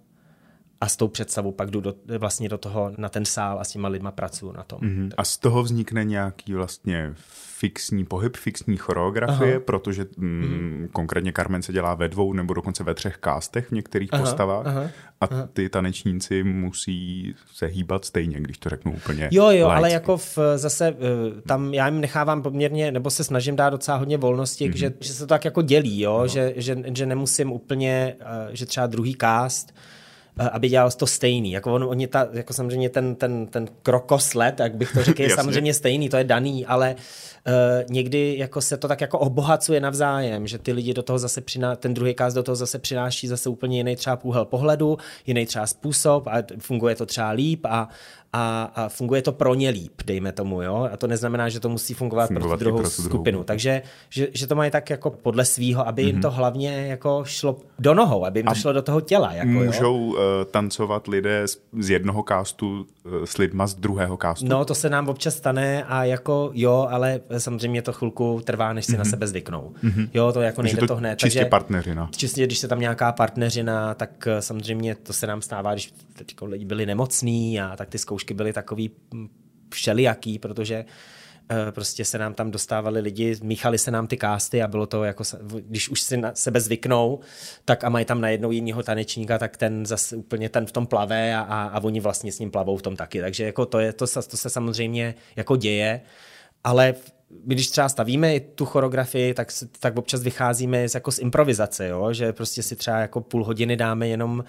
a 0.82 0.88
s 0.88 0.96
tou 0.96 1.08
představou 1.08 1.52
pak 1.52 1.70
jdu 1.70 1.80
do, 1.80 1.94
vlastně 2.18 2.48
do 2.48 2.58
toho, 2.58 2.92
na 2.96 3.08
ten 3.08 3.24
sál 3.24 3.60
a 3.60 3.64
s 3.64 3.70
těma 3.70 3.88
lidma 3.88 4.10
pracuju 4.10 4.52
na 4.52 4.62
tom. 4.62 4.80
Mm-hmm. 4.80 5.10
A 5.16 5.24
z 5.24 5.38
toho 5.38 5.62
vznikne 5.62 6.04
nějaký 6.04 6.54
vlastně 6.54 7.14
fixní 7.58 8.04
pohyb, 8.04 8.36
fixní 8.36 8.76
choreografie, 8.76 9.52
aha. 9.52 9.62
protože 9.66 10.06
mm, 10.16 10.28
mm. 10.28 10.88
konkrétně 10.92 11.32
Carmen 11.36 11.62
se 11.62 11.72
dělá 11.72 11.94
ve 11.94 12.08
dvou 12.08 12.32
nebo 12.32 12.54
dokonce 12.54 12.84
ve 12.84 12.94
třech 12.94 13.16
kástech 13.16 13.68
v 13.68 13.72
některých 13.72 14.08
aha, 14.12 14.22
postavách 14.22 14.66
aha, 14.66 14.90
a 15.20 15.26
aha. 15.26 15.48
ty 15.52 15.68
tanečníci 15.68 16.44
musí 16.44 17.34
se 17.54 17.66
hýbat 17.66 18.04
stejně, 18.04 18.40
když 18.40 18.58
to 18.58 18.68
řeknu 18.68 18.92
úplně 18.92 19.28
Jo, 19.32 19.50
jo, 19.50 19.66
laicky. 19.66 19.78
ale 19.78 19.90
jako 19.90 20.16
v, 20.16 20.38
zase 20.56 20.88
eh, 20.88 21.40
tam 21.40 21.74
já 21.74 21.86
jim 21.86 22.00
nechávám 22.00 22.42
poměrně, 22.42 22.92
nebo 22.92 23.10
se 23.10 23.24
snažím 23.24 23.56
dát 23.56 23.70
docela 23.70 23.96
hodně 23.96 24.16
volnosti, 24.16 24.70
mm-hmm. 24.70 24.76
že, 24.76 24.92
že 25.00 25.12
se 25.12 25.18
to 25.18 25.26
tak 25.26 25.44
jako 25.44 25.62
dělí, 25.62 26.00
jo, 26.00 26.26
že, 26.26 26.52
že, 26.56 26.76
že 26.94 27.06
nemusím 27.06 27.52
úplně, 27.52 28.16
eh, 28.20 28.56
že 28.56 28.66
třeba 28.66 28.86
druhý 28.86 29.14
kást 29.14 29.74
aby 30.52 30.68
dělal 30.68 30.90
to 30.90 31.06
stejný. 31.06 31.52
Jako 31.52 31.74
on, 31.74 31.84
oni 31.84 32.06
ta, 32.06 32.28
jako 32.32 32.52
samozřejmě 32.52 32.88
ten, 32.88 33.14
ten, 33.14 33.46
ten 33.46 33.68
krokosled, 33.82 34.60
jak 34.60 34.74
bych 34.74 34.92
to 34.92 35.02
řekl, 35.02 35.22
je 35.22 35.30
samozřejmě 35.36 35.74
stejný, 35.74 36.08
to 36.08 36.16
je 36.16 36.24
daný, 36.24 36.66
ale 36.66 36.94
uh, 37.46 37.52
někdy 37.90 38.34
jako 38.38 38.60
se 38.60 38.76
to 38.76 38.88
tak 38.88 39.00
jako 39.00 39.18
obohacuje 39.18 39.80
navzájem, 39.80 40.46
že 40.46 40.58
ty 40.58 40.72
lidi 40.72 40.94
do 40.94 41.02
toho 41.02 41.18
zase 41.18 41.40
přiná, 41.40 41.76
ten 41.76 41.94
druhý 41.94 42.14
káz 42.14 42.34
do 42.34 42.42
toho 42.42 42.56
zase 42.56 42.78
přináší 42.78 43.28
zase 43.28 43.48
úplně 43.48 43.76
jiný 43.76 43.96
třeba 43.96 44.18
úhel 44.22 44.44
pohledu, 44.44 44.98
jiný 45.26 45.46
třeba 45.46 45.66
způsob 45.66 46.26
a 46.26 46.42
funguje 46.58 46.94
to 46.94 47.06
třeba 47.06 47.30
líp 47.30 47.60
a, 47.64 47.88
a, 48.32 48.72
a 48.74 48.88
funguje 48.88 49.22
to 49.22 49.32
pro 49.32 49.54
ně 49.54 49.70
líp, 49.70 49.92
dejme 50.06 50.32
tomu, 50.32 50.62
jo. 50.62 50.88
A 50.92 50.96
to 50.96 51.06
neznamená, 51.06 51.48
že 51.48 51.60
to 51.60 51.68
musí 51.68 51.94
fungovat, 51.94 52.26
fungovat 52.26 52.48
pro 52.48 52.58
tu 52.58 52.64
druhou 52.64 52.78
pro 52.78 52.90
tu 52.90 53.02
skupinu. 53.02 53.36
Druhou. 53.36 53.44
Takže, 53.44 53.82
že, 54.08 54.28
že, 54.34 54.46
to 54.46 54.54
mají 54.54 54.70
tak 54.70 54.90
jako 54.90 55.10
podle 55.10 55.44
svýho, 55.44 55.88
aby 55.88 56.02
mm-hmm. 56.02 56.06
jim 56.06 56.20
to 56.20 56.28
mhm. 56.28 56.36
hlavně 56.36 56.86
jako 56.86 57.22
šlo 57.26 57.56
do 57.78 57.94
nohou, 57.94 58.24
aby 58.24 58.38
jim 58.38 58.46
to 58.46 58.54
šlo 58.54 58.72
do 58.72 58.82
toho 58.82 59.00
těla. 59.00 59.32
Jako, 59.32 59.48
můžou 59.48 59.96
jo? 59.96 60.12
Uh, 60.12 60.16
tancovat 60.50 61.08
lidé 61.08 61.48
z, 61.48 61.58
z 61.78 61.90
jednoho 61.90 62.22
kástu 62.22 62.86
uh, 63.04 63.12
s 63.24 63.38
lidma 63.38 63.66
z 63.66 63.74
druhého 63.74 64.16
kástu? 64.16 64.46
No, 64.46 64.64
to 64.64 64.74
se 64.74 64.90
nám 64.90 65.08
občas 65.08 65.36
stane 65.36 65.84
a 65.84 66.04
jako 66.04 66.50
jo, 66.54 66.86
ale 66.90 67.20
samozřejmě 67.38 67.82
to 67.82 67.92
chvilku 67.92 68.40
trvá, 68.44 68.72
než 68.72 68.84
si 68.84 68.92
mm-hmm. 68.92 68.96
na 68.96 69.02
mhm. 69.02 69.10
sebe 69.10 69.26
zvyknou. 69.26 69.72
Mm-hmm. 69.84 70.08
Jo, 70.14 70.32
to 70.32 70.40
jako 70.40 70.62
nejde 70.62 70.80
to, 70.80 70.86
to 70.86 70.96
hned. 70.96 71.18
Čistě 71.18 71.38
takže, 71.38 71.50
partneřina. 71.50 72.08
Čistě, 72.16 72.46
když 72.46 72.58
se 72.58 72.68
tam 72.68 72.80
nějaká 72.80 73.12
partneřina, 73.12 73.94
tak 73.94 74.10
uh, 74.26 74.40
samozřejmě 74.40 74.94
to 74.94 75.12
se 75.12 75.26
nám 75.26 75.42
stává, 75.42 75.72
když 75.72 75.94
teď 76.16 76.34
lidi 76.42 76.64
byli 76.64 76.86
nemocní 76.86 77.60
a 77.60 77.76
tak 77.76 77.88
ty 77.88 77.98
zkoušky 77.98 78.21
zkoušky 78.22 78.34
byly 78.34 78.52
takový 78.52 78.90
všelijaký, 79.74 80.38
protože 80.38 80.84
eh, 81.50 81.72
prostě 81.72 82.04
se 82.04 82.18
nám 82.18 82.34
tam 82.34 82.50
dostávali 82.50 83.00
lidi, 83.00 83.36
míchali 83.42 83.78
se 83.78 83.90
nám 83.90 84.06
ty 84.06 84.16
kásty 84.16 84.62
a 84.62 84.68
bylo 84.68 84.86
to 84.86 85.04
jako, 85.04 85.24
když 85.68 85.88
už 85.88 86.02
si 86.02 86.16
na 86.16 86.34
sebe 86.34 86.60
zvyknou, 86.60 87.20
tak 87.64 87.84
a 87.84 87.88
mají 87.88 88.04
tam 88.04 88.20
najednou 88.20 88.52
jinýho 88.52 88.82
tanečníka, 88.82 89.38
tak 89.38 89.56
ten 89.56 89.86
zase 89.86 90.16
úplně 90.16 90.48
ten 90.48 90.66
v 90.66 90.72
tom 90.72 90.86
plave 90.86 91.34
a, 91.34 91.40
a, 91.40 91.68
a 91.68 91.82
oni 91.82 92.00
vlastně 92.00 92.32
s 92.32 92.38
ním 92.38 92.50
plavou 92.50 92.76
v 92.76 92.82
tom 92.82 92.96
taky. 92.96 93.20
Takže 93.20 93.44
jako 93.44 93.66
to, 93.66 93.78
je, 93.80 93.92
to, 93.92 94.06
to 94.06 94.36
se 94.36 94.50
samozřejmě 94.50 95.14
jako 95.36 95.56
děje, 95.56 96.00
ale 96.64 96.94
my 97.44 97.54
když 97.54 97.68
třeba 97.68 97.88
stavíme 97.88 98.40
tu 98.40 98.64
choreografii, 98.64 99.34
tak, 99.34 99.48
tak 99.80 99.96
občas 99.96 100.22
vycházíme 100.22 100.88
z, 100.88 100.94
jako 100.94 101.12
z 101.12 101.18
improvizace, 101.18 101.88
jo? 101.88 102.12
že 102.12 102.32
prostě 102.32 102.62
si 102.62 102.76
třeba 102.76 102.98
jako 102.98 103.20
půl 103.20 103.44
hodiny 103.44 103.76
dáme 103.76 104.08
jenom 104.08 104.44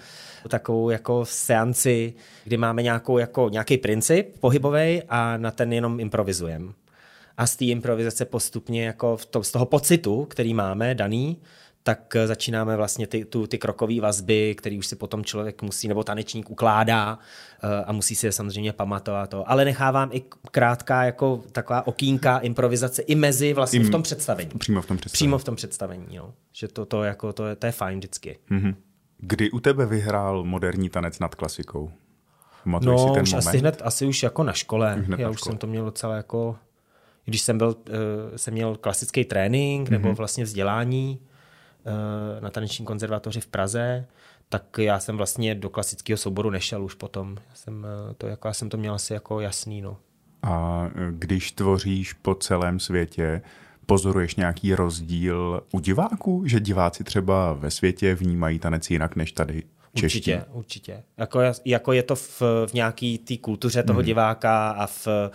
takovou 0.48 0.90
jako 0.90 1.24
seanci, 1.24 2.14
kdy 2.44 2.56
máme 2.56 2.82
nějakou, 2.82 3.18
jako, 3.18 3.48
nějaký 3.48 3.78
princip 3.78 4.38
pohybový 4.40 5.02
a 5.08 5.36
na 5.36 5.50
ten 5.50 5.72
jenom 5.72 6.00
improvizujeme. 6.00 6.72
A 7.36 7.46
z 7.46 7.56
té 7.56 7.64
improvizace 7.64 8.24
postupně 8.24 8.86
jako 8.86 9.16
v 9.16 9.26
to, 9.26 9.42
z 9.42 9.50
toho 9.50 9.66
pocitu, 9.66 10.24
který 10.24 10.54
máme 10.54 10.94
daný, 10.94 11.36
tak 11.86 12.16
eh, 12.16 12.26
začínáme 12.26 12.76
vlastně 12.76 13.06
ty, 13.06 13.24
tu, 13.24 13.46
ty 13.46 13.58
krokové 13.58 14.00
vazby, 14.00 14.54
který 14.54 14.78
už 14.78 14.86
si 14.86 14.96
potom 14.96 15.24
člověk 15.24 15.62
musí, 15.62 15.88
nebo 15.88 16.04
tanečník 16.04 16.50
ukládá 16.50 17.18
eh, 17.62 17.84
a 17.84 17.92
musí 17.92 18.14
si 18.14 18.26
je 18.26 18.32
samozřejmě 18.32 18.72
pamatovat. 18.72 19.30
To. 19.30 19.50
Ale 19.50 19.64
nechávám 19.64 20.10
i 20.12 20.22
krátká 20.50 21.04
jako 21.04 21.42
taková 21.52 21.86
okýnka 21.86 22.38
improvizace 22.38 23.02
i 23.02 23.14
mezi 23.14 23.52
vlastně 23.52 23.80
I 23.80 23.82
v 23.82 23.90
tom 23.90 24.02
představení. 24.02 24.50
Přímo 24.58 24.82
v 24.82 24.86
tom 24.86 24.96
představení. 24.96 25.16
Přímo 25.16 25.38
v 25.38 25.44
tom 25.44 25.56
představení, 25.56 26.06
jo. 26.10 26.32
Že 26.52 26.68
to, 26.68 26.86
to, 26.86 27.04
jako, 27.04 27.32
to, 27.32 27.46
je, 27.46 27.56
to 27.56 27.66
je 27.66 27.72
fajn 27.72 27.98
vždycky. 27.98 28.38
Mm-hmm. 28.50 28.74
Kdy 29.18 29.50
u 29.50 29.60
tebe 29.60 29.86
vyhrál 29.86 30.44
moderní 30.44 30.90
tanec 30.90 31.18
nad 31.18 31.34
klasikou? 31.34 31.90
Matuješ 32.64 33.00
no, 33.00 33.08
si 33.08 33.14
ten 33.14 33.22
už 33.22 33.32
moment? 33.32 33.46
asi 33.46 33.58
hned, 33.58 33.82
asi 33.84 34.06
už 34.06 34.22
jako 34.22 34.42
na 34.42 34.52
škole. 34.52 34.94
Hned 34.94 35.20
Já 35.20 35.26
na 35.26 35.30
už 35.30 35.38
škole. 35.38 35.52
jsem 35.52 35.58
to 35.58 35.66
měl 35.66 35.84
docela 35.84 36.16
jako, 36.16 36.56
když 37.24 37.40
jsem 37.40 37.58
byl, 37.58 37.68
uh, 37.68 37.94
jsem 38.36 38.54
měl 38.54 38.76
klasický 38.76 39.24
trénink 39.24 39.88
mm-hmm. 39.88 39.92
nebo 39.92 40.08
mhm. 40.08 40.16
vlastně 40.16 40.44
vzdělání, 40.44 41.20
na 42.40 42.50
tanečním 42.50 42.86
konzervatoři 42.86 43.40
v 43.40 43.46
Praze, 43.46 44.06
tak 44.48 44.78
já 44.78 44.98
jsem 44.98 45.16
vlastně 45.16 45.54
do 45.54 45.70
klasického 45.70 46.16
souboru 46.16 46.50
nešel 46.50 46.84
už 46.84 46.94
potom. 46.94 47.36
Já 47.48 47.54
jsem 47.54 47.86
eh, 48.10 48.14
to, 48.14 48.26
jako, 48.26 48.48
já 48.48 48.54
jsem 48.54 48.68
to 48.68 48.76
měl 48.76 48.94
asi 48.94 49.12
jako 49.12 49.40
jasný. 49.40 49.82
No. 49.82 49.96
A 50.42 50.84
eh, 50.88 50.90
když 51.10 51.52
tvoříš 51.52 52.12
po 52.12 52.34
celém 52.34 52.80
světě, 52.80 53.42
pozoruješ 53.86 54.36
nějaký 54.36 54.74
rozdíl 54.74 55.62
u 55.72 55.80
diváků? 55.80 56.42
Že 56.46 56.60
diváci 56.60 57.04
třeba 57.04 57.52
ve 57.52 57.70
světě 57.70 58.14
vnímají 58.14 58.58
tanec 58.58 58.90
jinak 58.90 59.16
než 59.16 59.32
tady? 59.32 59.62
čeští. 59.94 60.18
Určitě, 60.18 60.44
určitě. 60.52 61.02
Jako, 61.16 61.40
jako 61.64 61.92
je 61.92 62.02
to 62.02 62.16
v, 62.16 62.42
v 62.66 62.74
nějaký 62.74 63.18
té 63.18 63.36
kultuře 63.36 63.82
toho 63.82 63.98
hmm. 63.98 64.06
diváka 64.06 64.70
a 64.70 64.86
v 64.86 65.06
Uh, 65.06 65.34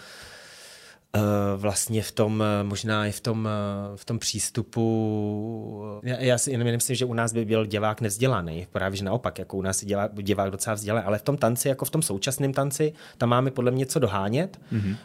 vlastně 1.55 2.01
v 2.03 2.11
tom, 2.11 2.43
možná 2.63 3.05
i 3.05 3.11
v 3.11 3.19
tom, 3.19 3.49
v 3.95 4.05
tom 4.05 4.19
přístupu, 4.19 5.83
já, 6.03 6.17
já 6.19 6.37
si 6.37 6.51
jenom 6.51 6.67
myslím, 6.71 6.95
že 6.95 7.05
u 7.05 7.13
nás 7.13 7.33
by 7.33 7.45
byl 7.45 7.65
divák 7.65 8.01
nevzdělaný, 8.01 8.67
právě 8.71 8.97
že 8.97 9.03
naopak, 9.03 9.39
jako 9.39 9.57
u 9.57 9.61
nás 9.61 9.81
je 9.81 9.87
divák, 9.87 10.23
divák 10.23 10.51
docela 10.51 10.73
vzdělaný, 10.73 11.05
ale 11.05 11.17
v 11.17 11.21
tom 11.21 11.37
tanci, 11.37 11.67
jako 11.67 11.85
v 11.85 11.89
tom 11.89 12.01
současném 12.01 12.53
tanci, 12.53 12.93
tam 13.17 13.29
máme 13.29 13.51
podle 13.51 13.71
mě 13.71 13.85
co 13.85 13.99
dohánět 13.99 14.59
mm-hmm. 14.73 14.95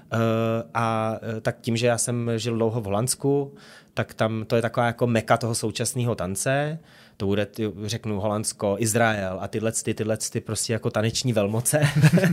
a 0.75 1.17
tak 1.43 1.61
tím, 1.61 1.77
že 1.77 1.87
já 1.87 1.99
jsem 1.99 2.31
žil 2.37 2.55
dlouho 2.55 2.81
v 2.81 2.85
Holandsku, 2.85 3.55
tak 3.95 4.15
tam 4.15 4.45
to 4.47 4.57
je 4.57 4.63
taková 4.63 4.87
jako 4.87 5.07
meka 5.07 5.37
toho 5.37 5.55
současného 5.55 6.15
tance, 6.15 6.79
to 7.17 7.27
bude, 7.27 7.47
řeknu, 7.85 8.21
Holandsko, 8.21 8.77
Izrael 8.79 9.39
a 9.41 9.49
tyhle, 9.49 9.73
ty, 9.73 9.95
tyhle 9.95 10.17
ty 10.17 10.41
prostě 10.41 10.73
jako 10.73 10.91
taneční 10.91 11.33
velmoce, 11.33 11.81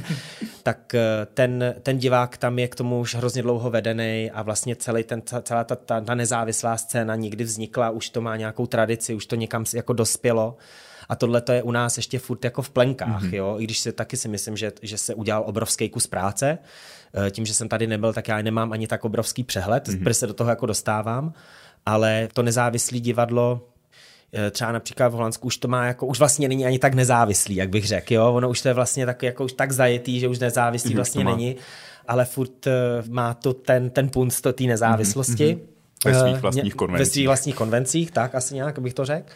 tak 0.63 0.95
eh, 0.95 1.27
ten, 1.33 1.75
ten 1.83 1.97
divák 1.97 2.37
tam 2.37 2.59
je 2.59 2.67
k 2.67 2.75
tomu 2.75 2.99
už 2.99 3.15
hrozně 3.15 3.41
dlouho 3.41 3.69
vedený 3.69 4.31
a 4.33 4.41
vlastně 4.41 4.75
celý 4.75 5.03
ten, 5.03 5.21
celá 5.41 5.63
ta, 5.63 5.75
ta, 5.75 6.01
ta 6.01 6.15
nezávislá 6.15 6.77
scéna 6.77 7.15
nikdy 7.15 7.43
vznikla, 7.43 7.89
už 7.89 8.09
to 8.09 8.21
má 8.21 8.35
nějakou 8.35 8.67
tradici, 8.67 9.13
už 9.13 9.25
to 9.25 9.35
někam 9.35 9.65
jako 9.75 9.93
dospělo. 9.93 10.57
A 11.09 11.15
tohle 11.15 11.41
to 11.41 11.51
je 11.51 11.63
u 11.63 11.71
nás 11.71 11.97
ještě 11.97 12.19
furt 12.19 12.43
jako 12.43 12.61
v 12.61 12.69
plenkách, 12.69 13.23
mm-hmm. 13.23 13.33
jo? 13.33 13.55
I 13.59 13.63
když 13.63 13.79
se 13.79 13.91
taky 13.91 14.17
si 14.17 14.27
myslím, 14.27 14.57
že, 14.57 14.71
že 14.81 14.97
se 14.97 15.15
udělal 15.15 15.43
obrovský 15.45 15.89
kus 15.89 16.07
práce. 16.07 16.57
Eh, 17.13 17.31
tím, 17.31 17.45
že 17.45 17.53
jsem 17.53 17.69
tady 17.69 17.87
nebyl, 17.87 18.13
tak 18.13 18.27
já 18.27 18.41
nemám 18.41 18.71
ani 18.71 18.87
tak 18.87 19.05
obrovský 19.05 19.43
přehled, 19.43 19.87
mm-hmm. 19.87 20.03
protože 20.03 20.13
se 20.13 20.27
do 20.27 20.33
toho 20.33 20.49
jako 20.49 20.65
dostávám. 20.65 21.33
Ale 21.85 22.29
to 22.33 22.43
nezávislé 22.43 22.99
divadlo, 22.99 23.70
třeba 24.51 24.71
například 24.71 25.07
v 25.07 25.11
Holandsku 25.11 25.47
už 25.47 25.57
to 25.57 25.67
má 25.67 25.85
jako, 25.85 26.05
už 26.05 26.19
vlastně 26.19 26.47
není 26.47 26.65
ani 26.65 26.79
tak 26.79 26.93
nezávislý, 26.93 27.55
jak 27.55 27.69
bych 27.69 27.87
řekl, 27.87 28.13
jo, 28.13 28.33
ono 28.33 28.49
už 28.49 28.61
to 28.61 28.67
je 28.67 28.73
vlastně 28.73 29.05
tak, 29.05 29.23
jako 29.23 29.45
už 29.45 29.53
tak 29.53 29.71
zajetý, 29.71 30.19
že 30.19 30.27
už 30.27 30.39
nezávislý 30.39 30.95
vlastně 30.95 31.23
není, 31.23 31.55
ale 32.07 32.25
furt 32.25 32.67
uh, 32.67 32.73
má 33.09 33.33
to 33.33 33.53
ten, 33.53 33.89
ten 33.89 34.09
punt 34.09 34.41
té 34.53 34.63
nezávislosti. 34.63 35.55
Mm-hmm. 35.55 35.71
Ve 36.05 36.19
svých 36.19 36.35
eh, 36.35 36.39
vlastních 36.39 36.75
konvencích. 36.75 37.07
Ve 37.07 37.11
svých 37.11 37.27
vlastních 37.27 37.55
konvencích, 37.55 38.11
tak 38.11 38.35
asi 38.35 38.55
nějak 38.55 38.79
bych 38.79 38.93
to 38.93 39.05
řekl. 39.05 39.27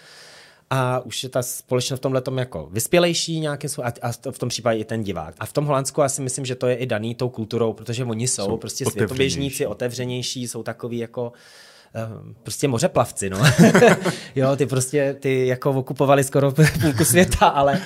A 0.69 0.99
už 0.99 1.23
je 1.23 1.29
ta 1.29 1.41
společnost 1.41 1.99
v 1.99 2.01
tomhle 2.01 2.21
jako 2.37 2.69
vyspělejší 2.71 3.39
nějakým 3.39 3.69
a, 3.83 3.91
a 4.01 4.11
v 4.31 4.37
tom 4.37 4.49
případě 4.49 4.79
i 4.79 4.85
ten 4.85 5.03
divák. 5.03 5.35
A 5.39 5.45
v 5.45 5.53
tom 5.53 5.65
Holandsku 5.65 6.01
asi 6.01 6.21
myslím, 6.21 6.45
že 6.45 6.55
to 6.55 6.67
je 6.67 6.75
i 6.75 6.85
daný 6.85 7.15
tou 7.15 7.29
kulturou, 7.29 7.73
protože 7.73 8.05
oni 8.05 8.27
jsou, 8.27 8.45
jsou 8.45 8.57
prostě 8.57 8.85
světoběžníci, 8.85 9.67
otevřenější, 9.67 10.47
jsou 10.47 10.63
takový 10.63 10.97
jako 10.97 11.33
prostě 12.43 12.67
mořeplavci, 12.67 13.29
no. 13.29 13.37
jo, 14.35 14.55
ty 14.55 14.65
prostě, 14.65 15.15
ty 15.19 15.47
jako 15.47 15.71
okupovali 15.71 16.23
skoro 16.23 16.51
půlku 16.81 17.05
světa, 17.05 17.47
ale 17.47 17.81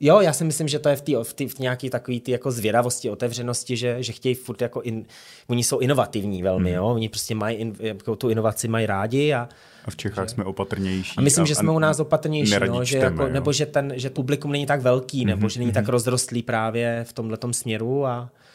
jo, 0.00 0.20
já 0.20 0.32
si 0.32 0.44
myslím, 0.44 0.68
že 0.68 0.78
to 0.78 0.88
je 0.88 0.96
v, 0.96 1.00
tý, 1.00 1.14
v, 1.22 1.32
tý, 1.32 1.48
v 1.48 1.58
nějaký 1.58 1.90
takový 1.90 2.20
ty 2.20 2.32
jako 2.32 2.50
zvědavosti, 2.50 3.10
otevřenosti, 3.10 3.76
že, 3.76 4.02
že 4.02 4.12
chtějí 4.12 4.34
furt 4.34 4.62
jako, 4.62 4.80
in, 4.80 5.04
oni 5.46 5.64
jsou 5.64 5.78
inovativní 5.78 6.42
velmi, 6.42 6.70
hmm. 6.70 6.76
jo, 6.76 6.86
oni 6.86 7.08
prostě 7.08 7.34
mají, 7.34 7.56
in, 7.56 7.74
jako 7.80 8.16
tu 8.16 8.28
inovaci 8.28 8.68
mají 8.68 8.86
rádi 8.86 9.34
a 9.34 9.48
a 9.84 9.90
v 9.90 9.96
Čechách 9.96 10.28
že... 10.28 10.34
jsme 10.34 10.44
opatrnější. 10.44 11.14
A 11.16 11.20
myslím, 11.20 11.44
a, 11.44 11.46
že 11.46 11.54
jsme 11.54 11.72
u 11.72 11.78
nás 11.78 12.00
opatrnější, 12.00 12.54
no, 12.66 12.84
že 12.84 12.98
čteme, 12.98 13.04
jako, 13.04 13.32
nebo 13.32 13.52
že 13.52 13.66
ten 13.66 13.92
že 13.96 14.10
publikum 14.10 14.52
není 14.52 14.66
tak 14.66 14.80
velký, 14.80 15.24
nebo 15.24 15.46
mm-hmm, 15.46 15.50
že 15.50 15.60
není 15.60 15.70
mm-hmm. 15.70 15.74
tak 15.74 15.88
rozrostlý 15.88 16.42
právě 16.42 17.04
v 17.08 17.12
tomhle 17.12 17.38
směru 17.52 18.06
a 18.06 18.30
Eh, 18.30 18.47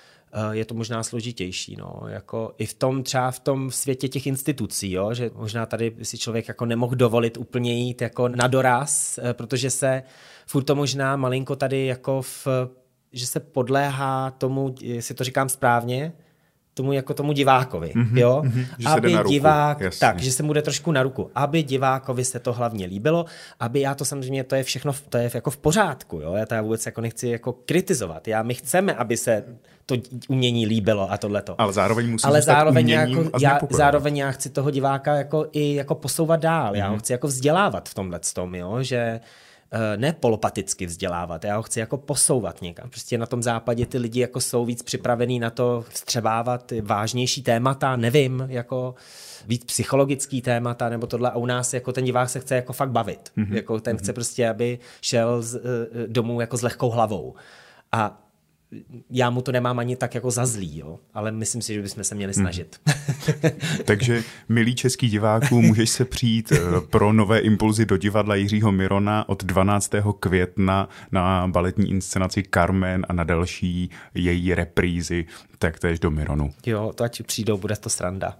je 0.52 0.66
to 0.66 0.76
možná 0.76 1.04
složitější. 1.04 1.76
No. 1.76 2.02
Jako 2.08 2.54
I 2.58 2.66
v 2.66 2.74
tom 2.74 3.04
třeba 3.04 3.32
v 3.32 3.40
tom 3.40 3.72
světě 3.72 4.10
těch 4.10 4.28
institucí, 4.28 4.92
jo? 4.92 5.14
že 5.14 5.32
možná 5.36 5.66
tady 5.66 5.96
si 6.04 6.18
člověk 6.18 6.48
jako 6.48 6.66
nemohl 6.66 6.96
dovolit 6.96 7.38
úplně 7.38 7.74
jít 7.74 8.02
jako 8.02 8.28
na 8.28 8.48
doraz, 8.48 9.20
eh, 9.24 9.34
protože 9.34 9.70
se 9.70 10.04
furt 10.46 10.64
to 10.64 10.76
možná 10.76 11.16
malinko 11.16 11.56
tady 11.56 11.86
jako 11.86 12.22
v 12.22 12.48
že 13.16 13.26
se 13.26 13.40
podléhá 13.40 14.32
tomu, 14.32 14.76
jestli 14.82 15.16
to 15.16 15.24
říkám 15.24 15.50
správně, 15.50 16.14
tomu 16.74 16.94
jako 16.94 17.14
tomu 17.14 17.34
divákovi, 17.34 17.88
mm-hmm, 17.96 18.18
jo? 18.18 18.42
Mm-hmm, 18.46 18.66
že 18.80 18.88
aby 18.88 19.16
se 19.16 19.24
divák, 19.28 19.82
ruku, 19.82 19.96
tak, 20.00 20.20
že 20.20 20.32
se 20.32 20.44
mu 20.44 20.54
jde 20.54 20.62
trošku 20.62 20.92
na 20.92 21.04
ruku, 21.04 21.32
aby 21.36 21.64
divákovi 21.64 22.26
se 22.26 22.40
to 22.40 22.54
hlavně 22.54 22.86
líbilo, 22.86 23.26
aby 23.60 23.82
já 23.82 23.96
to 23.96 24.06
samozřejmě, 24.06 24.44
to 24.44 24.56
je 24.56 24.64
všechno, 24.64 24.94
to 25.10 25.18
je 25.18 25.32
jako 25.34 25.52
v 25.52 25.58
pořádku, 25.58 26.20
jo? 26.22 26.34
Já 26.34 26.46
to 26.46 26.56
já 26.56 26.62
vůbec 26.62 26.86
jako 26.86 27.02
nechci 27.02 27.28
jako 27.28 27.54
kritizovat, 27.54 28.28
já, 28.28 28.44
my 28.44 28.54
chceme, 28.54 28.94
aby 28.94 29.18
se 29.18 29.44
to 29.86 29.96
umění 30.28 30.66
líbilo 30.66 31.12
a 31.12 31.18
tohleto. 31.18 31.62
Ale 31.62 31.74
zároveň 31.74 32.12
musí 32.12 32.28
Ale 32.28 32.42
zároveň, 32.42 32.90
jako, 32.90 33.30
já, 33.42 33.60
zároveň 33.70 34.18
já 34.18 34.32
chci 34.32 34.50
toho 34.50 34.72
diváka 34.72 35.16
jako 35.16 35.48
i 35.52 35.76
jako 35.76 35.96
posouvat 35.96 36.40
dál, 36.40 36.74
mm-hmm. 36.74 36.78
já 36.78 36.88
ho 36.88 36.94
mhm. 36.94 37.00
chci 37.00 37.12
jako 37.12 37.28
vzdělávat 37.28 37.90
v 37.90 37.94
tomhle 37.94 38.20
tom, 38.34 38.56
jo? 38.56 38.78
že 38.84 39.20
ne 39.98 40.14
polopaticky 40.14 40.86
vzdělávat, 40.86 41.44
já 41.44 41.56
ho 41.58 41.64
chci 41.64 41.80
jako 41.80 41.98
posouvat 41.98 42.62
někam. 42.62 42.90
Prostě 42.90 43.18
na 43.18 43.26
tom 43.26 43.44
západě 43.44 43.86
ty 43.86 43.98
lidi 43.98 44.20
jako 44.20 44.42
jsou 44.42 44.66
víc 44.66 44.82
připravení 44.84 45.40
na 45.40 45.50
to 45.50 45.86
vstřebávat 45.90 46.74
vážnější 46.82 47.44
témata, 47.44 47.96
nevím, 47.96 48.46
jako 48.50 48.96
víc 49.48 49.64
psychologický 49.64 50.42
témata 50.42 50.90
nebo 50.90 51.08
tohle 51.08 51.32
a 51.32 51.36
u 51.36 51.46
nás 51.46 51.74
jako 51.74 51.92
ten 51.92 52.06
divák 52.06 52.30
se 52.30 52.40
chce 52.40 52.56
jako 52.56 52.74
fakt 52.74 52.92
bavit. 52.92 53.32
Mm-hmm. 53.38 53.54
Jako 53.54 53.80
ten 53.80 53.96
mm-hmm. 53.96 54.00
chce 54.00 54.14
prostě, 54.14 54.50
aby 54.50 54.80
šel 55.02 55.42
z, 55.42 55.56
eh, 55.56 55.60
domů 56.08 56.42
jako 56.42 56.58
s 56.58 56.62
lehkou 56.62 56.90
hlavou. 56.90 57.34
A 57.92 58.23
já 59.10 59.30
mu 59.30 59.42
to 59.42 59.52
nemám 59.52 59.80
ani 59.80 59.96
tak 59.96 60.16
jako 60.16 60.32
za 60.32 60.46
zlý, 60.46 60.78
jo? 60.78 61.00
ale 61.14 61.32
myslím 61.32 61.62
si, 61.62 61.74
že 61.74 61.82
bychom 61.82 62.04
se 62.04 62.16
měli 62.16 62.34
snažit. 62.34 62.80
Hmm. 62.86 63.52
Takže, 63.86 64.24
milý 64.50 64.76
český 64.76 65.10
diváků, 65.10 65.62
můžeš 65.62 65.90
se 65.90 66.06
přijít 66.06 66.52
eh, 66.52 66.58
pro 66.90 67.14
nové 67.14 67.40
impulzy 67.40 67.86
do 67.86 67.98
divadla 67.98 68.36
Jiřího 68.36 68.72
Mirona 68.72 69.30
od 69.30 69.44
12. 69.44 69.92
května 70.20 70.90
na 71.12 71.48
baletní 71.48 71.90
inscenaci 71.90 72.44
Carmen 72.54 73.06
a 73.10 73.14
na 73.14 73.24
další 73.24 73.90
její 74.14 74.54
reprízy, 74.54 75.26
tak 75.58 75.80
tež 75.80 76.00
do 76.00 76.12
Mironu. 76.12 76.54
Jo, 76.66 76.92
to 76.96 77.04
ať 77.04 77.24
přijdou, 77.24 77.58
bude 77.58 77.76
to 77.76 77.90
sranda. 77.90 78.38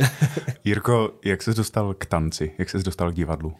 Jirko, 0.64 1.14
jak 1.24 1.42
jsi 1.42 1.54
dostal 1.54 1.94
k 1.94 2.06
tanci? 2.06 2.52
Jak 2.58 2.70
jsi 2.70 2.82
dostal 2.82 3.12
k 3.12 3.14
divadlu? 3.14 3.54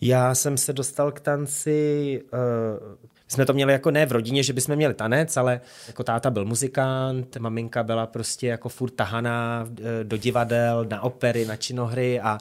Já 0.00 0.34
jsem 0.34 0.56
se 0.56 0.72
dostal 0.72 1.12
k 1.12 1.20
tanci 1.20 2.22
uh, 2.32 2.96
jsme 3.28 3.46
to 3.46 3.52
měli 3.52 3.72
jako 3.72 3.90
ne 3.90 4.06
v 4.06 4.12
rodině, 4.12 4.42
že 4.42 4.52
bychom 4.52 4.76
měli 4.76 4.94
tanec, 4.94 5.36
ale 5.36 5.60
jako 5.86 6.04
táta 6.04 6.30
byl 6.30 6.44
muzikant, 6.44 7.36
maminka 7.36 7.82
byla 7.82 8.06
prostě 8.06 8.46
jako 8.46 8.68
furt 8.68 8.90
tahaná 8.90 9.66
eh, 9.80 10.04
do 10.04 10.16
divadel, 10.16 10.86
na 10.90 11.02
opery, 11.02 11.44
na 11.44 11.56
činohry 11.56 12.20
a 12.20 12.38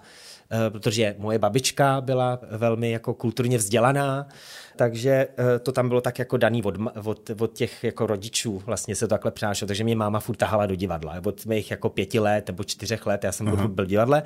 eh, 0.51 0.69
protože 0.69 1.15
moje 1.17 1.39
babička 1.39 2.01
byla 2.01 2.39
velmi 2.51 2.91
jako 2.91 3.13
kulturně 3.13 3.57
vzdělaná, 3.57 4.27
takže 4.75 5.27
to 5.63 5.71
tam 5.71 5.87
bylo 5.87 6.01
tak 6.01 6.19
jako 6.19 6.37
daný 6.37 6.63
od, 6.63 6.75
od, 7.03 7.29
od 7.39 7.53
těch 7.53 7.83
jako 7.83 8.07
rodičů, 8.07 8.61
vlastně 8.65 8.95
se 8.95 9.07
to 9.07 9.09
takhle 9.09 9.31
přinášelo, 9.31 9.67
takže 9.67 9.83
mě 9.83 9.95
máma 9.95 10.19
furt 10.19 10.35
tahala 10.35 10.65
do 10.65 10.75
divadla, 10.75 11.15
od 11.25 11.45
mých 11.45 11.71
jako 11.71 11.89
pěti 11.89 12.19
let 12.19 12.47
nebo 12.47 12.63
čtyřech 12.63 13.05
let, 13.05 13.23
já 13.23 13.31
jsem 13.31 13.45
byl 13.45 13.67
v 13.67 13.85
divadle, 13.85 14.23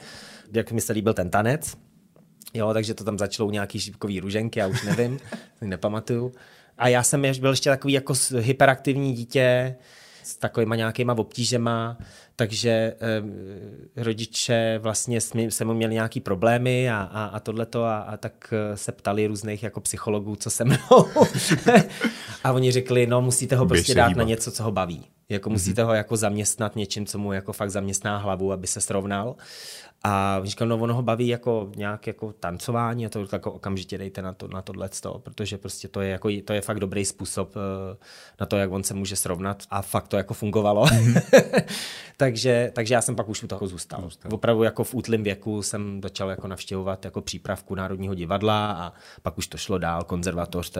jak 0.53 0.71
mi 0.71 0.81
se 0.81 0.93
líbil 0.93 1.13
ten 1.13 1.29
tanec, 1.29 1.75
Jo, 2.53 2.73
takže 2.73 2.93
to 2.93 3.03
tam 3.03 3.17
začalo 3.17 3.51
nějaký 3.51 3.79
šípkový 3.79 4.19
růženky, 4.19 4.59
já 4.59 4.67
už 4.67 4.83
nevím, 4.83 5.19
nepamatuju. 5.61 6.33
A 6.77 6.87
já 6.87 7.03
jsem 7.03 7.21
byl 7.39 7.49
ještě 7.49 7.69
takový 7.69 7.93
jako 7.93 8.13
hyperaktivní 8.37 9.13
dítě 9.13 9.75
s 10.23 10.35
takovýma 10.35 10.75
nějakýma 10.75 11.17
obtížema, 11.17 11.97
takže 12.39 12.69
eh, 12.69 14.03
rodiče 14.03 14.79
vlastně 14.81 15.21
se 15.49 15.65
mu 15.65 15.73
měli 15.73 15.93
nějaký 15.93 16.19
problémy 16.19 16.89
a, 16.89 17.01
a, 17.01 17.25
a 17.25 17.39
tohleto 17.39 17.83
a, 17.83 17.99
a 17.99 18.17
tak 18.17 18.53
eh, 18.53 18.77
se 18.77 18.91
ptali 18.91 19.27
různých 19.27 19.63
jako 19.63 19.81
psychologů, 19.81 20.35
co 20.35 20.49
se 20.49 20.65
mnou. 20.65 20.77
a 22.43 22.51
oni 22.51 22.71
řekli, 22.71 23.07
no 23.07 23.21
musíte 23.21 23.55
ho 23.55 23.65
prostě 23.65 23.95
dát 23.95 24.15
na 24.15 24.23
něco, 24.23 24.51
co 24.51 24.63
ho 24.63 24.71
baví. 24.71 25.05
Jako 25.29 25.49
musíte 25.49 25.81
mm-hmm. 25.81 25.85
ho 25.85 25.93
jako 25.93 26.17
zaměstnat 26.17 26.75
něčím, 26.75 27.05
co 27.05 27.17
mu 27.17 27.33
jako 27.33 27.53
fakt 27.53 27.71
zaměstná 27.71 28.17
hlavu, 28.17 28.51
aby 28.51 28.67
se 28.67 28.81
srovnal. 28.81 29.35
A 30.03 30.41
říkal, 30.43 30.67
no 30.67 30.77
ono 30.77 30.93
ho 30.93 31.01
baví 31.01 31.27
jako 31.27 31.71
nějak 31.75 32.07
jako 32.07 32.33
tancování 32.33 33.05
a 33.05 33.09
to 33.09 33.25
jako 33.31 33.51
okamžitě 33.51 33.97
dejte 33.97 34.21
na, 34.21 34.33
to, 34.33 34.47
na 34.47 34.61
tohle 34.61 34.89
protože 35.17 35.57
prostě 35.57 35.87
to 35.87 36.01
je, 36.01 36.09
jako, 36.09 36.29
to 36.45 36.53
je 36.53 36.61
fakt 36.61 36.79
dobrý 36.79 37.05
způsob 37.05 37.55
uh, 37.55 37.61
na 38.39 38.45
to, 38.45 38.57
jak 38.57 38.71
on 38.71 38.83
se 38.83 38.93
může 38.93 39.15
srovnat 39.15 39.63
a 39.69 39.81
fakt 39.81 40.07
to 40.07 40.17
jako 40.17 40.33
fungovalo. 40.33 40.85
Mm-hmm. 42.19 42.28
Takže, 42.29 42.71
takže 42.75 42.93
já 42.93 43.01
jsem 43.01 43.15
pak 43.15 43.29
už 43.29 43.43
u 43.43 43.47
toho 43.47 43.67
zůstal. 43.67 44.01
zůstal. 44.01 44.33
Opravdu 44.33 44.63
jako 44.63 44.83
v 44.83 44.93
útlém 44.93 45.23
věku 45.23 45.61
jsem 45.61 46.01
začal 46.03 46.29
jako 46.29 46.47
navštěvovat 46.47 47.05
jako 47.05 47.21
přípravku 47.21 47.75
Národního 47.75 48.15
divadla 48.15 48.71
a 48.71 48.93
pak 49.21 49.37
už 49.37 49.47
to 49.47 49.57
šlo 49.57 49.77
dál, 49.77 50.03
konzervatoř, 50.03 50.71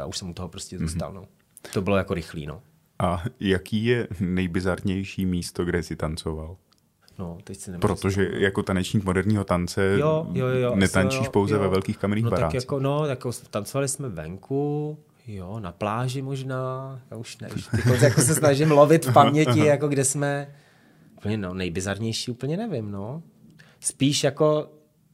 a 0.00 0.06
už 0.06 0.18
jsem 0.18 0.30
u 0.30 0.34
toho 0.34 0.48
prostě 0.48 0.76
mm-hmm. 0.76 0.80
zůstal. 0.80 1.12
No. 1.12 1.24
To 1.72 1.82
bylo 1.82 1.96
jako 1.96 2.14
rychlý, 2.14 2.46
no. 2.46 2.62
A 2.98 3.24
jaký 3.40 3.84
je 3.84 4.08
nejbizarnější 4.20 5.26
místo, 5.26 5.64
kde 5.64 5.82
jsi 5.82 5.96
tancoval? 5.96 6.56
No, 7.18 7.38
teď 7.44 7.58
si 7.58 7.72
Protože 7.78 8.30
jako 8.32 8.62
tanečník 8.62 9.04
moderního 9.04 9.44
tance 9.44 9.96
jo, 9.98 10.26
jo, 10.32 10.46
jo, 10.46 10.76
netančíš 10.76 11.26
jo, 11.26 11.30
pouze 11.30 11.54
jo. 11.54 11.60
ve 11.60 11.68
velkých 11.68 11.98
kamenných 11.98 12.24
no, 12.24 12.30
barácích. 12.30 12.58
Tak 12.58 12.64
jako, 12.64 12.80
no, 12.80 13.06
jako 13.06 13.30
tancovali 13.50 13.88
jsme 13.88 14.08
venku, 14.08 14.98
jo, 15.26 15.60
na 15.60 15.72
pláži 15.72 16.22
možná, 16.22 17.00
já 17.10 17.16
už 17.16 17.38
ne, 17.38 17.48
už 17.56 17.68
jako, 17.76 18.04
jako 18.04 18.20
se 18.20 18.34
snažím 18.34 18.70
lovit 18.70 19.06
v 19.06 19.12
paměti, 19.12 19.58
jako 19.66 19.88
kde 19.88 20.04
jsme, 20.04 20.54
úplně 21.22 21.36
no, 21.36 21.54
nejbizarnější 21.54 22.30
úplně 22.30 22.56
nevím, 22.56 22.90
no. 22.90 23.22
Spíš 23.80 24.24
jako 24.24 24.68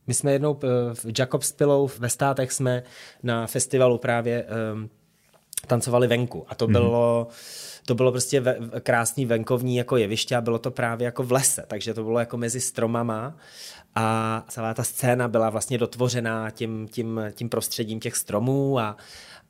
My 0.07 0.15
jsme 0.15 0.33
jednou 0.33 0.55
v 0.95 1.19
Jacobs 1.19 1.53
Pillow 1.53 1.91
ve 1.99 2.09
státech 2.09 2.53
jsme 2.53 2.83
na 3.23 3.47
festivalu 3.47 3.99
právě 3.99 4.47
um, 4.75 4.91
tancovali 5.67 6.07
venku 6.07 6.45
a 6.49 6.55
to 6.55 6.67
mm-hmm. 6.67 6.73
bylo 6.73 7.29
to 7.87 7.95
bylo 7.95 8.11
prostě 8.11 8.41
ve, 8.41 8.59
krásný 8.81 9.27
venkovní 9.27 9.77
jako 9.77 9.97
jeviště 9.97 10.37
a 10.37 10.41
bylo 10.41 10.59
to 10.59 10.71
právě 10.71 11.05
jako 11.05 11.23
v 11.23 11.33
lese, 11.33 11.65
takže 11.67 11.95
to 11.95 12.05
bylo 12.05 12.19
jako 12.19 12.37
mezi 12.37 12.61
stromama 12.61 13.37
a 13.95 14.45
celá 14.49 14.75
ta 14.75 14.85
scéna 14.85 15.29
byla 15.29 15.51
vlastně 15.51 15.79
dotvořená 15.79 16.51
tím, 16.51 16.89
tím, 16.91 17.21
tím 17.33 17.49
prostředím 17.49 18.01
těch 18.01 18.17
stromů 18.17 18.79
a, 18.79 18.97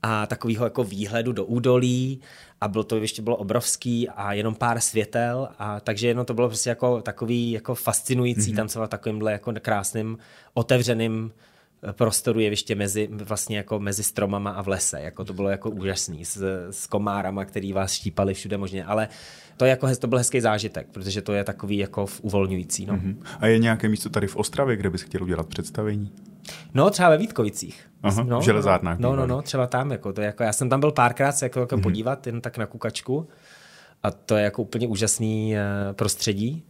a 0.03 0.27
takového 0.27 0.67
jako 0.67 0.85
výhledu 0.85 1.33
do 1.33 1.45
údolí 1.45 2.21
a 2.61 2.69
bylo 2.69 2.85
to 2.85 2.97
ještě 2.97 3.23
bylo 3.23 3.37
obrovský 3.37 4.09
a 4.09 4.33
jenom 4.33 4.55
pár 4.55 4.81
světel 4.81 5.49
a 5.59 5.81
takže 5.81 6.09
jenom 6.09 6.27
to 6.27 6.35
bylo 6.35 6.49
prostě 6.49 6.71
jako 6.71 7.03
takový 7.03 7.51
jako 7.51 7.75
fascinující 7.75 8.53
mm-hmm. 8.53 8.57
tancovat 8.57 8.91
takovýmhle 8.91 9.33
jako 9.33 9.53
krásným 9.63 10.19
otevřeným 10.55 11.33
prostoru 11.93 12.41
jeviště 12.41 12.75
mezi, 12.75 13.09
vlastně 13.13 13.57
jako 13.57 13.79
mezi 13.79 14.03
stromama 14.03 14.51
a 14.51 14.63
v 14.63 14.69
lese. 14.69 15.01
Jako 15.01 15.25
to 15.25 15.33
bylo 15.33 15.49
jako 15.49 15.71
úžasný 15.71 16.25
s, 16.25 16.43
s 16.71 16.87
komárama, 16.87 17.45
který 17.45 17.73
vás 17.73 17.93
štípali 17.93 18.35
všude 18.35 18.59
možně, 18.59 18.85
ale 18.85 19.09
to, 19.57 19.65
je 19.65 19.71
jako, 19.71 19.97
to 19.97 20.07
byl 20.07 20.19
hezký 20.19 20.41
zážitek, 20.41 20.89
protože 20.93 21.23
to 21.23 21.33
je 21.33 21.45
takový 21.45 21.77
jako 21.77 22.07
uvolňující. 22.23 22.87
No. 22.87 22.95
Mm-hmm. 22.95 23.17
A 23.41 23.47
je 23.47 23.59
nějaké 23.59 23.89
místo 23.89 24.11
tady 24.11 24.27
v 24.27 24.37
Ostravě, 24.37 24.77
kde 24.77 24.91
bys 24.91 25.03
chtěl 25.03 25.23
udělat 25.23 25.47
představení? 25.47 26.13
No, 26.75 26.91
třeba 26.91 27.09
ve 27.09 27.19
Vítkovicích. 27.19 27.89
Aha, 28.03 28.23
no, 28.23 28.41
v 28.41 28.45
železárnách. 28.45 28.99
No, 28.99 29.17
no, 29.17 29.27
no, 29.27 29.43
třeba 29.43 29.67
tam. 29.67 29.91
Jako, 29.91 30.13
to 30.13 30.21
je 30.21 30.27
jako, 30.27 30.43
já 30.43 30.53
jsem 30.53 30.69
tam 30.69 30.81
byl 30.81 30.93
párkrát 30.93 31.33
se 31.33 31.45
jako, 31.45 31.61
jako 31.61 31.77
mm-hmm. 31.77 31.83
podívat, 31.83 32.27
jen 32.27 32.41
tak 32.41 32.59
na 32.59 32.67
kukačku. 32.67 33.29
A 34.03 34.11
to 34.11 34.37
je 34.37 34.45
jako 34.45 34.63
úplně 34.63 34.87
úžasný 34.87 35.55
uh, 35.55 35.93
prostředí. 35.93 36.65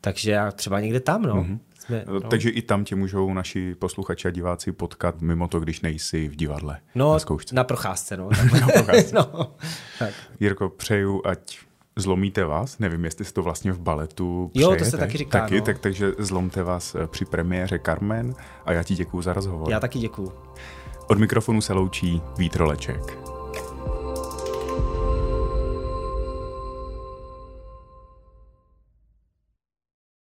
Takže 0.00 0.30
já 0.30 0.50
třeba 0.50 0.80
někde 0.80 1.00
tam, 1.00 1.22
no. 1.22 1.34
Mm-hmm. 1.34 1.58
Jsme, 1.88 2.04
no. 2.06 2.20
Takže 2.20 2.50
i 2.50 2.62
tam 2.62 2.84
tě 2.84 2.96
můžou 2.96 3.34
naši 3.34 3.74
posluchači 3.74 4.28
a 4.28 4.30
diváci 4.30 4.72
potkat, 4.72 5.20
mimo 5.20 5.48
to, 5.48 5.60
když 5.60 5.80
nejsi 5.80 6.28
v 6.28 6.36
divadle. 6.36 6.80
No, 6.94 7.12
na, 7.12 7.18
zkoušce. 7.18 7.54
na 7.54 7.64
procházce, 7.64 8.16
no. 8.16 8.28
na 8.60 8.66
procházce. 8.66 9.14
no. 9.14 9.54
Tak. 9.98 10.14
Jirko, 10.40 10.68
přeju, 10.68 11.22
ať 11.24 11.58
zlomíte 11.96 12.44
vás. 12.44 12.78
Nevím, 12.78 13.04
jestli 13.04 13.24
se 13.24 13.32
to 13.32 13.42
vlastně 13.42 13.72
v 13.72 13.80
baletu 13.80 14.50
přejete. 14.52 14.72
Jo, 14.72 14.78
to 14.78 14.84
se 14.84 14.96
taky 14.96 15.18
říká. 15.18 15.40
Taky, 15.40 15.58
no. 15.58 15.64
tak, 15.64 15.78
takže 15.78 16.12
zlomte 16.18 16.62
vás 16.62 16.94
eh, 16.94 17.06
při 17.06 17.24
premiéře 17.24 17.80
Carmen 17.86 18.34
a 18.64 18.72
já 18.72 18.82
ti 18.82 18.94
děkuju 18.94 19.22
za 19.22 19.32
rozhovor. 19.32 19.70
Já 19.70 19.80
taky 19.80 19.98
děkuju. 19.98 20.32
Od 21.06 21.18
mikrofonu 21.18 21.60
se 21.60 21.72
loučí 21.72 22.22
Vítroleček. 22.38 23.27